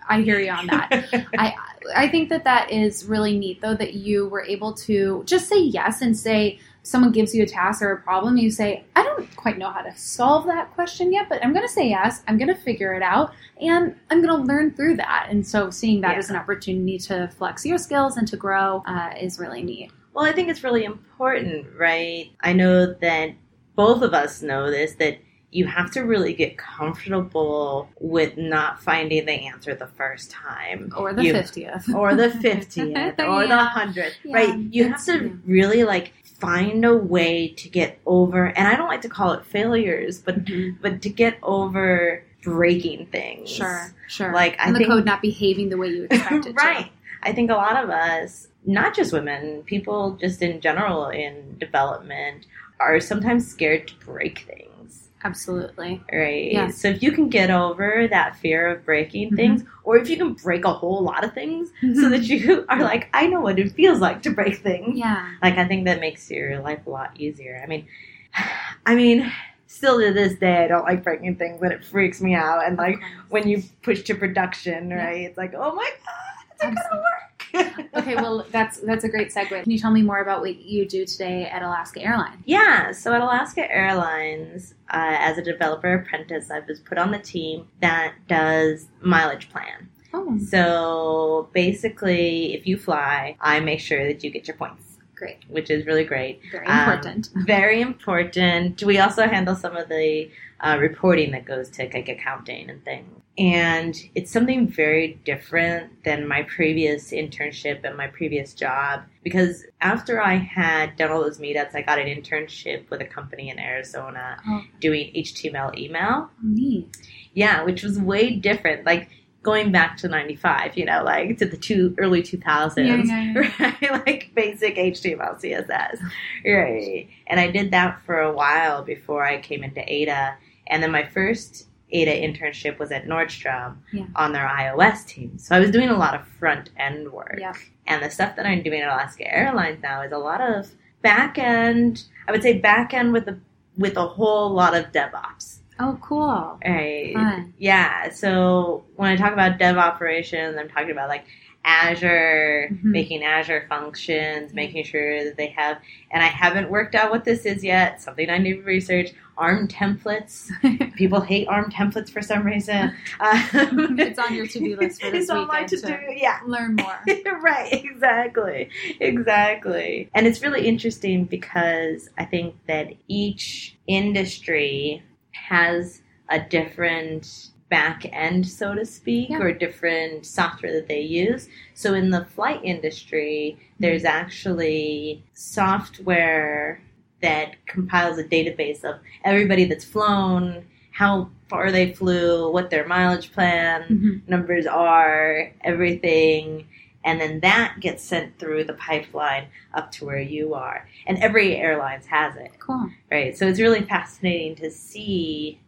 I 0.08 0.22
hear 0.22 0.38
you 0.40 0.50
on 0.50 0.66
that. 0.68 1.28
I 1.38 1.54
I 1.96 2.08
think 2.08 2.28
that 2.30 2.44
that 2.44 2.70
is 2.70 3.04
really 3.06 3.38
neat 3.38 3.60
though 3.60 3.74
that 3.74 3.94
you 3.94 4.28
were 4.28 4.42
able 4.42 4.72
to 4.74 5.22
just 5.26 5.48
say 5.48 5.58
yes 5.58 6.00
and 6.02 6.16
say 6.16 6.58
someone 6.82 7.12
gives 7.12 7.34
you 7.34 7.42
a 7.42 7.46
task 7.46 7.82
or 7.82 7.92
a 7.92 8.00
problem 8.00 8.36
you 8.38 8.50
say 8.50 8.84
I 8.96 9.02
don't 9.02 9.34
quite 9.36 9.58
know 9.58 9.70
how 9.70 9.82
to 9.82 9.94
solve 9.96 10.46
that 10.46 10.72
question 10.74 11.12
yet 11.12 11.28
but 11.28 11.42
I'm 11.44 11.52
going 11.52 11.66
to 11.66 11.72
say 11.72 11.88
yes 11.88 12.22
I'm 12.26 12.38
going 12.38 12.48
to 12.48 12.54
figure 12.54 12.94
it 12.94 13.02
out 13.02 13.32
and 13.60 13.94
I'm 14.10 14.22
going 14.22 14.34
to 14.36 14.42
learn 14.42 14.72
through 14.74 14.96
that 14.96 15.28
and 15.30 15.46
so 15.46 15.68
seeing 15.70 16.00
that 16.02 16.12
Yeah. 16.12 16.18
as 16.18 16.30
an 16.30 16.36
opportunity 16.36 16.98
to 17.00 17.28
flex 17.36 17.64
your 17.66 17.76
skills 17.78 18.16
and 18.16 18.26
to 18.28 18.36
grow 18.38 18.82
uh, 18.86 19.10
is 19.20 19.38
really 19.38 19.62
neat. 19.62 19.90
Well, 20.14 20.24
I 20.24 20.32
think 20.32 20.48
it's 20.48 20.64
really 20.64 20.84
important, 20.84 21.66
right? 21.78 22.30
I 22.40 22.52
know 22.54 22.92
that 22.94 23.30
both 23.78 24.02
of 24.02 24.12
us 24.12 24.42
know 24.42 24.68
this 24.72 24.96
that 24.96 25.18
you 25.52 25.64
have 25.66 25.88
to 25.92 26.00
really 26.00 26.34
get 26.34 26.58
comfortable 26.58 27.88
with 28.00 28.36
not 28.36 28.82
finding 28.82 29.24
the 29.24 29.32
answer 29.32 29.72
the 29.72 29.86
first 29.86 30.32
time. 30.32 30.92
Or 30.96 31.14
the 31.14 31.24
You- 31.24 31.32
fiftieth. 31.40 31.94
or 31.94 32.16
the 32.16 32.28
50th 32.28 33.18
or 33.20 33.46
the 33.46 33.54
100th, 33.54 34.14
Yeah. 34.24 34.34
right? 34.36 34.58
You 34.58 34.88
have 34.90 35.04
to 35.04 35.24
yeah. 35.26 35.32
really 35.46 35.84
like 35.84 36.12
find 36.24 36.84
a 36.84 36.96
way 36.96 37.48
to 37.56 37.68
get 37.68 38.00
over 38.04 38.46
and 38.46 38.66
I 38.66 38.74
don't 38.74 38.88
like 38.88 39.02
to 39.02 39.08
call 39.08 39.32
it 39.32 39.44
failures, 39.46 40.18
but 40.18 40.44
mm-hmm. 40.44 40.82
but 40.82 41.00
to 41.02 41.08
get 41.08 41.38
over 41.44 42.24
breaking 42.42 43.06
things. 43.06 43.48
Sure, 43.48 43.94
sure. 44.08 44.32
Like, 44.32 44.56
I 44.58 44.72
the 44.72 44.78
think- 44.78 44.90
code 44.90 45.04
not 45.04 45.22
behaving 45.22 45.68
the 45.68 45.76
way 45.76 45.88
you 45.88 46.02
expected 46.10 46.46
it 46.46 46.56
to. 46.58 46.64
right. 46.66 46.90
I 47.22 47.32
think 47.32 47.50
a 47.50 47.54
lot 47.54 47.82
of 47.82 47.90
us, 47.90 48.48
not 48.66 48.94
just 48.94 49.12
women, 49.12 49.62
people 49.64 50.16
just 50.20 50.42
in 50.42 50.60
general 50.60 51.08
in 51.08 51.58
development 51.58 52.46
are 52.80 53.00
sometimes 53.00 53.46
scared 53.50 53.88
to 53.88 53.94
break 54.04 54.40
things. 54.40 55.08
Absolutely. 55.24 56.00
Right. 56.12 56.52
Yes. 56.52 56.80
So 56.80 56.88
if 56.88 57.02
you 57.02 57.10
can 57.10 57.28
get 57.28 57.50
over 57.50 58.06
that 58.08 58.36
fear 58.36 58.68
of 58.68 58.84
breaking 58.84 59.32
Mhm. 59.32 59.36
things, 59.36 59.64
or 59.82 59.98
if 59.98 60.08
you 60.08 60.16
can 60.16 60.34
break 60.34 60.64
a 60.64 60.72
whole 60.72 61.02
lot 61.02 61.24
of 61.24 61.32
things, 61.34 61.70
so 61.80 62.08
that 62.08 62.22
you 62.28 62.64
are 62.68 62.80
like, 62.82 63.08
I 63.12 63.26
know 63.26 63.40
what 63.40 63.58
it 63.58 63.72
feels 63.72 63.98
like 63.98 64.22
to 64.22 64.30
break 64.30 64.58
things. 64.58 64.96
yeah. 64.96 65.28
Like 65.42 65.58
I 65.58 65.66
think 65.66 65.86
that 65.86 66.00
makes 66.00 66.30
your 66.30 66.60
life 66.60 66.86
a 66.86 66.90
lot 66.90 67.10
easier. 67.18 67.60
I 67.62 67.66
mean, 67.66 67.86
I 68.86 68.94
mean, 68.94 69.30
still 69.66 70.00
to 70.00 70.12
this 70.12 70.38
day, 70.38 70.64
I 70.64 70.68
don't 70.68 70.84
like 70.84 71.02
breaking 71.02 71.34
things, 71.36 71.58
but 71.60 71.72
it 71.72 71.84
freaks 71.84 72.20
me 72.20 72.34
out. 72.34 72.64
And 72.64 72.78
like 72.78 73.00
when 73.28 73.48
you 73.48 73.62
push 73.82 74.02
to 74.04 74.14
production, 74.14 74.90
Yeah. 74.90 75.04
right? 75.04 75.20
It's 75.22 75.36
like, 75.36 75.52
oh 75.54 75.74
my 75.74 75.90
god, 76.06 76.44
it's 76.52 76.62
not 76.62 76.74
gonna 76.90 77.00
work. 77.02 77.27
Okay, 77.94 78.14
well 78.14 78.46
that's 78.50 78.78
that's 78.80 79.04
a 79.04 79.08
great 79.08 79.28
segue. 79.28 79.62
Can 79.62 79.70
you 79.70 79.78
tell 79.78 79.90
me 79.90 80.02
more 80.02 80.20
about 80.20 80.40
what 80.40 80.56
you 80.56 80.86
do 80.86 81.04
today 81.04 81.44
at 81.46 81.62
Alaska 81.62 82.00
Airlines? 82.00 82.42
Yeah, 82.44 82.92
so 82.92 83.12
at 83.12 83.20
Alaska 83.20 83.70
Airlines, 83.70 84.74
uh, 84.90 85.16
as 85.18 85.36
a 85.38 85.42
developer 85.42 85.92
apprentice, 85.94 86.50
I 86.50 86.60
was 86.60 86.80
put 86.80 86.96
on 86.98 87.10
the 87.10 87.18
team 87.18 87.68
that 87.80 88.14
does 88.28 88.86
mileage 89.00 89.50
plan. 89.50 89.88
Oh, 90.14 90.38
So 90.38 91.50
basically, 91.52 92.54
if 92.54 92.66
you 92.66 92.78
fly, 92.78 93.36
I 93.40 93.60
make 93.60 93.80
sure 93.80 94.06
that 94.06 94.24
you 94.24 94.30
get 94.30 94.48
your 94.48 94.56
points, 94.56 94.87
great. 95.18 95.38
which 95.48 95.70
is 95.70 95.84
really 95.86 96.04
great. 96.04 96.40
Very 96.52 96.66
Um, 96.66 96.78
important. 96.80 97.28
Very 97.46 97.80
important. 97.80 98.82
We 98.82 98.98
also 98.98 99.26
handle 99.26 99.54
some 99.54 99.76
of 99.76 99.88
the 99.88 100.30
uh, 100.60 100.76
reporting 100.80 101.30
that 101.32 101.44
goes 101.44 101.68
to 101.70 101.84
like 101.84 102.08
accounting 102.08 102.68
and 102.70 102.84
things. 102.84 103.08
And 103.38 103.94
it's 104.16 104.32
something 104.32 104.66
very 104.66 105.20
different 105.24 106.02
than 106.02 106.26
my 106.26 106.42
previous 106.42 107.12
internship 107.12 107.84
and 107.84 107.96
my 107.96 108.08
previous 108.08 108.52
job 108.52 109.02
because 109.22 109.64
after 109.80 110.20
I 110.20 110.34
had 110.34 110.96
done 110.96 111.12
all 111.12 111.22
those 111.22 111.38
meetups, 111.38 111.72
I 111.76 111.82
got 111.82 112.00
an 112.00 112.08
internship 112.08 112.90
with 112.90 113.00
a 113.00 113.04
company 113.04 113.48
in 113.50 113.60
Arizona 113.60 114.38
Oh. 114.48 114.64
doing 114.80 115.12
HTML 115.14 115.78
email. 115.78 116.30
Neat. 116.42 116.96
Yeah, 117.34 117.62
which 117.62 117.84
was 117.84 118.00
way 118.00 118.34
different. 118.34 118.84
Like 118.84 119.08
going 119.48 119.72
back 119.72 119.96
to 119.96 120.08
95, 120.08 120.76
you 120.76 120.84
know, 120.84 121.02
like 121.02 121.38
to 121.38 121.46
the 121.46 121.56
two 121.56 121.94
early 121.96 122.22
2000s. 122.22 122.76
Yeah, 122.76 122.96
yeah, 123.02 123.42
yeah. 123.58 123.74
Right? 123.80 124.06
Like 124.06 124.30
basic 124.34 124.76
HTML, 124.76 125.40
CSS. 125.40 125.98
Right. 126.44 127.08
And 127.26 127.40
I 127.40 127.50
did 127.50 127.70
that 127.70 128.02
for 128.04 128.20
a 128.20 128.30
while 128.30 128.82
before 128.82 129.24
I 129.24 129.40
came 129.40 129.64
into 129.64 129.82
Ada. 129.90 130.36
And 130.66 130.82
then 130.82 130.90
my 130.90 131.06
first 131.06 131.66
Ada 131.90 132.10
internship 132.10 132.78
was 132.78 132.92
at 132.92 133.06
Nordstrom 133.06 133.76
on 134.14 134.32
their 134.32 134.46
iOS 134.46 135.06
team. 135.06 135.38
So 135.38 135.56
I 135.56 135.60
was 135.60 135.70
doing 135.70 135.88
a 135.88 135.96
lot 135.96 136.14
of 136.14 136.26
front 136.26 136.68
end 136.76 137.10
work. 137.10 137.38
And 137.86 138.02
the 138.02 138.10
stuff 138.10 138.36
that 138.36 138.44
I'm 138.44 138.62
doing 138.62 138.82
at 138.82 138.88
Alaska 138.88 139.32
Airlines 139.34 139.82
now 139.82 140.02
is 140.02 140.12
a 140.12 140.18
lot 140.18 140.42
of 140.42 140.70
back 141.00 141.38
end. 141.38 142.04
I 142.26 142.32
would 142.32 142.42
say 142.42 142.58
back 142.58 142.92
end 142.92 143.14
with 143.14 143.26
a 143.28 143.38
with 143.78 143.96
a 143.96 144.06
whole 144.06 144.50
lot 144.50 144.74
of 144.74 144.92
DevOps. 144.92 145.57
Oh, 145.80 145.98
cool. 146.02 146.58
Right. 146.64 147.12
Fun. 147.14 147.54
Yeah. 147.58 148.10
So 148.10 148.84
when 148.96 149.10
I 149.10 149.16
talk 149.16 149.32
about 149.32 149.58
dev 149.58 149.76
operations, 149.76 150.56
I'm 150.58 150.68
talking 150.68 150.90
about 150.90 151.08
like 151.08 151.24
Azure, 151.64 152.68
Mhm. 152.72 152.82
making 152.84 153.22
Azure 153.24 153.66
functions, 153.68 154.54
making 154.54 154.84
sure 154.84 155.24
that 155.24 155.36
they 155.36 155.48
have, 155.48 155.78
and 156.10 156.22
I 156.22 156.26
haven't 156.26 156.70
worked 156.70 156.94
out 156.94 157.10
what 157.10 157.24
this 157.24 157.44
is 157.44 157.62
yet, 157.62 158.00
something 158.00 158.30
I 158.30 158.38
need 158.38 158.54
to 158.54 158.62
research. 158.62 159.10
ARM 159.36 159.68
templates. 159.68 160.50
People 160.96 161.20
hate 161.20 161.46
ARM 161.46 161.70
templates 161.70 162.10
for 162.10 162.22
some 162.22 162.44
reason. 162.44 162.92
Um, 163.20 163.40
It's 164.00 164.18
on 164.18 164.34
your 164.34 164.46
to-do 164.48 164.76
list 164.76 165.00
for 165.00 165.10
this 165.12 165.22
It's 165.22 165.30
on 165.30 165.46
my 165.46 165.62
to-do, 165.64 165.96
yeah. 166.16 166.38
Learn 166.46 166.74
more. 166.76 166.98
right, 167.40 167.72
exactly. 167.72 168.68
Exactly. 169.00 170.08
And 170.14 170.26
it's 170.26 170.42
really 170.42 170.66
interesting 170.66 171.24
because 171.24 172.08
I 172.18 172.24
think 172.24 172.54
that 172.66 172.94
each 173.08 173.76
industry 173.86 175.02
has 175.48 176.02
a 176.28 176.40
different 176.40 177.50
back 177.70 178.06
end, 178.12 178.46
so 178.46 178.74
to 178.74 178.84
speak, 178.84 179.28
Yeah. 179.30 179.40
or 179.40 179.52
different 179.52 180.24
software 180.24 180.72
that 180.72 180.88
they 180.88 181.00
use. 181.00 181.48
So 181.74 181.94
in 181.94 182.10
the 182.10 182.24
flight 182.24 182.60
industry, 182.64 183.58
there's 183.78 184.04
actually 184.04 185.22
software 185.34 186.80
that 187.20 187.56
compiles 187.66 188.18
a 188.18 188.24
database 188.24 188.84
of 188.84 188.96
everybody 189.24 189.64
that's 189.64 189.84
flown, 189.84 190.64
how 190.92 191.28
far 191.48 191.70
they 191.70 191.92
flew, 191.92 192.50
what 192.50 192.70
their 192.70 192.86
mileage 192.86 193.32
plan, 193.32 193.82
Mhm. 193.90 194.28
numbers 194.28 194.66
are, 194.66 195.52
everything, 195.62 196.66
and 197.08 197.18
then 197.18 197.40
that 197.40 197.76
gets 197.80 198.04
sent 198.04 198.38
through 198.38 198.64
the 198.64 198.74
pipeline 198.74 199.46
up 199.72 199.90
to 199.92 200.04
where 200.04 200.20
you 200.20 200.52
are. 200.52 200.86
And 201.06 201.16
every 201.18 201.56
airlines 201.56 202.04
has 202.06 202.36
it, 202.36 202.50
Cool. 202.58 202.90
right? 203.10 203.36
So 203.36 203.46
it's 203.48 203.58
really 203.60 203.80
fascinating 203.82 204.56
to 204.56 204.70
see 204.70 205.58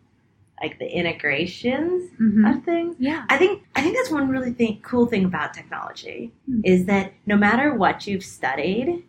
like 0.62 0.78
the 0.78 0.86
integrations 0.86 2.10
hmm 2.18 2.44
of 2.44 2.62
things. 2.64 2.94
Yeah. 2.98 3.24
I 3.30 3.38
think 3.38 3.62
I 3.74 3.80
think 3.80 3.96
that's 3.96 4.10
one 4.10 4.28
really 4.28 4.52
thing, 4.52 4.80
cool 4.82 5.06
thing 5.06 5.24
about 5.24 5.54
technology 5.54 6.32
Hmm. 6.46 6.60
is 6.64 6.84
that 6.86 7.12
no 7.24 7.36
matter 7.36 7.74
what 7.74 8.06
you've 8.06 8.24
studied, 8.24 9.02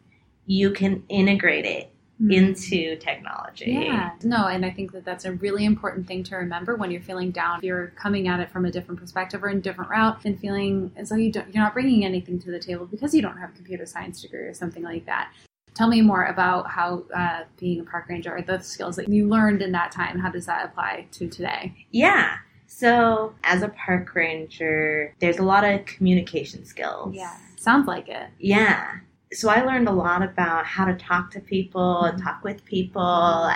you 0.46 0.72
can 0.72 1.04
integrate 1.10 1.66
it 1.66 1.91
Mhm. 2.22 2.34
into 2.34 2.96
technology. 2.98 3.72
Yeah, 3.72 4.12
no, 4.24 4.48
and 4.48 4.66
I 4.66 4.70
think 4.70 4.92
that 4.92 5.04
that's 5.04 5.26
a 5.26 5.34
really 5.34 5.66
important 5.66 6.08
thing 6.08 6.24
to 6.26 6.36
remember 6.36 6.76
when 6.76 6.92
you're 6.92 7.02
feeling 7.02 7.32
down. 7.32 7.60
You're 7.64 7.88
coming 7.96 8.28
at 8.28 8.40
it 8.40 8.50
from 8.50 8.66
a 8.66 8.72
different 8.72 9.00
perspective 9.00 9.44
or 9.44 9.50
in 9.50 9.58
a 9.58 9.62
different 9.62 9.90
route, 9.90 10.24
and 10.26 10.40
feeling 10.40 10.92
as 10.96 11.10
though 11.10 11.16
you 11.16 11.32
don't, 11.32 11.52
you're 11.54 11.64
not 11.64 11.74
bringing 11.74 12.06
anything 12.06 12.40
to 12.40 12.52
the 12.52 12.60
table 12.60 12.86
because 12.86 13.14
you 13.16 13.22
don't 13.22 13.38
have 13.38 13.50
a 13.50 13.54
computer 13.54 13.86
science 13.86 14.22
degree 14.22 14.42
or 14.42 14.54
something 14.54 14.84
like 14.84 15.06
that. 15.06 15.32
Tell 15.74 15.88
me 15.88 16.02
more 16.02 16.26
about 16.26 16.70
how 16.70 17.04
uh, 17.16 17.44
being 17.58 17.80
a 17.80 17.84
park 17.84 18.08
ranger 18.10 18.36
or 18.36 18.42
the 18.42 18.60
skills 18.60 18.98
that 18.98 19.08
you 19.08 19.28
learned 19.28 19.62
in 19.62 19.72
that 19.72 19.92
time. 19.92 20.20
How 20.20 20.30
does 20.30 20.46
that 20.46 20.66
apply 20.66 21.08
to 21.14 21.28
today? 21.28 21.74
Yeah. 21.92 22.38
So, 22.68 23.36
as 23.44 23.64
a 23.64 23.70
park 23.70 24.14
ranger, 24.16 25.14
there's 25.20 25.40
a 25.40 25.44
lot 25.44 25.64
of 25.64 25.86
communication 25.86 26.66
skills. 26.66 27.14
Yeah, 27.16 27.36
sounds 27.58 27.86
like 27.88 28.08
it. 28.08 28.30
Yeah. 28.40 29.00
So, 29.34 29.50
I 29.50 29.64
learned 29.64 29.88
a 29.88 29.94
lot 29.94 30.22
about 30.22 30.66
how 30.66 30.86
to 30.86 30.94
talk 30.96 31.32
to 31.32 31.40
people 31.40 32.04
and 32.04 32.22
talk 32.22 32.44
with 32.44 32.66
people 32.66 33.02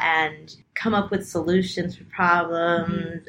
and 0.02 0.56
come 0.74 0.94
up 0.94 1.12
with 1.12 1.28
solutions 1.28 1.98
for 1.98 2.06
problems. 2.06 3.28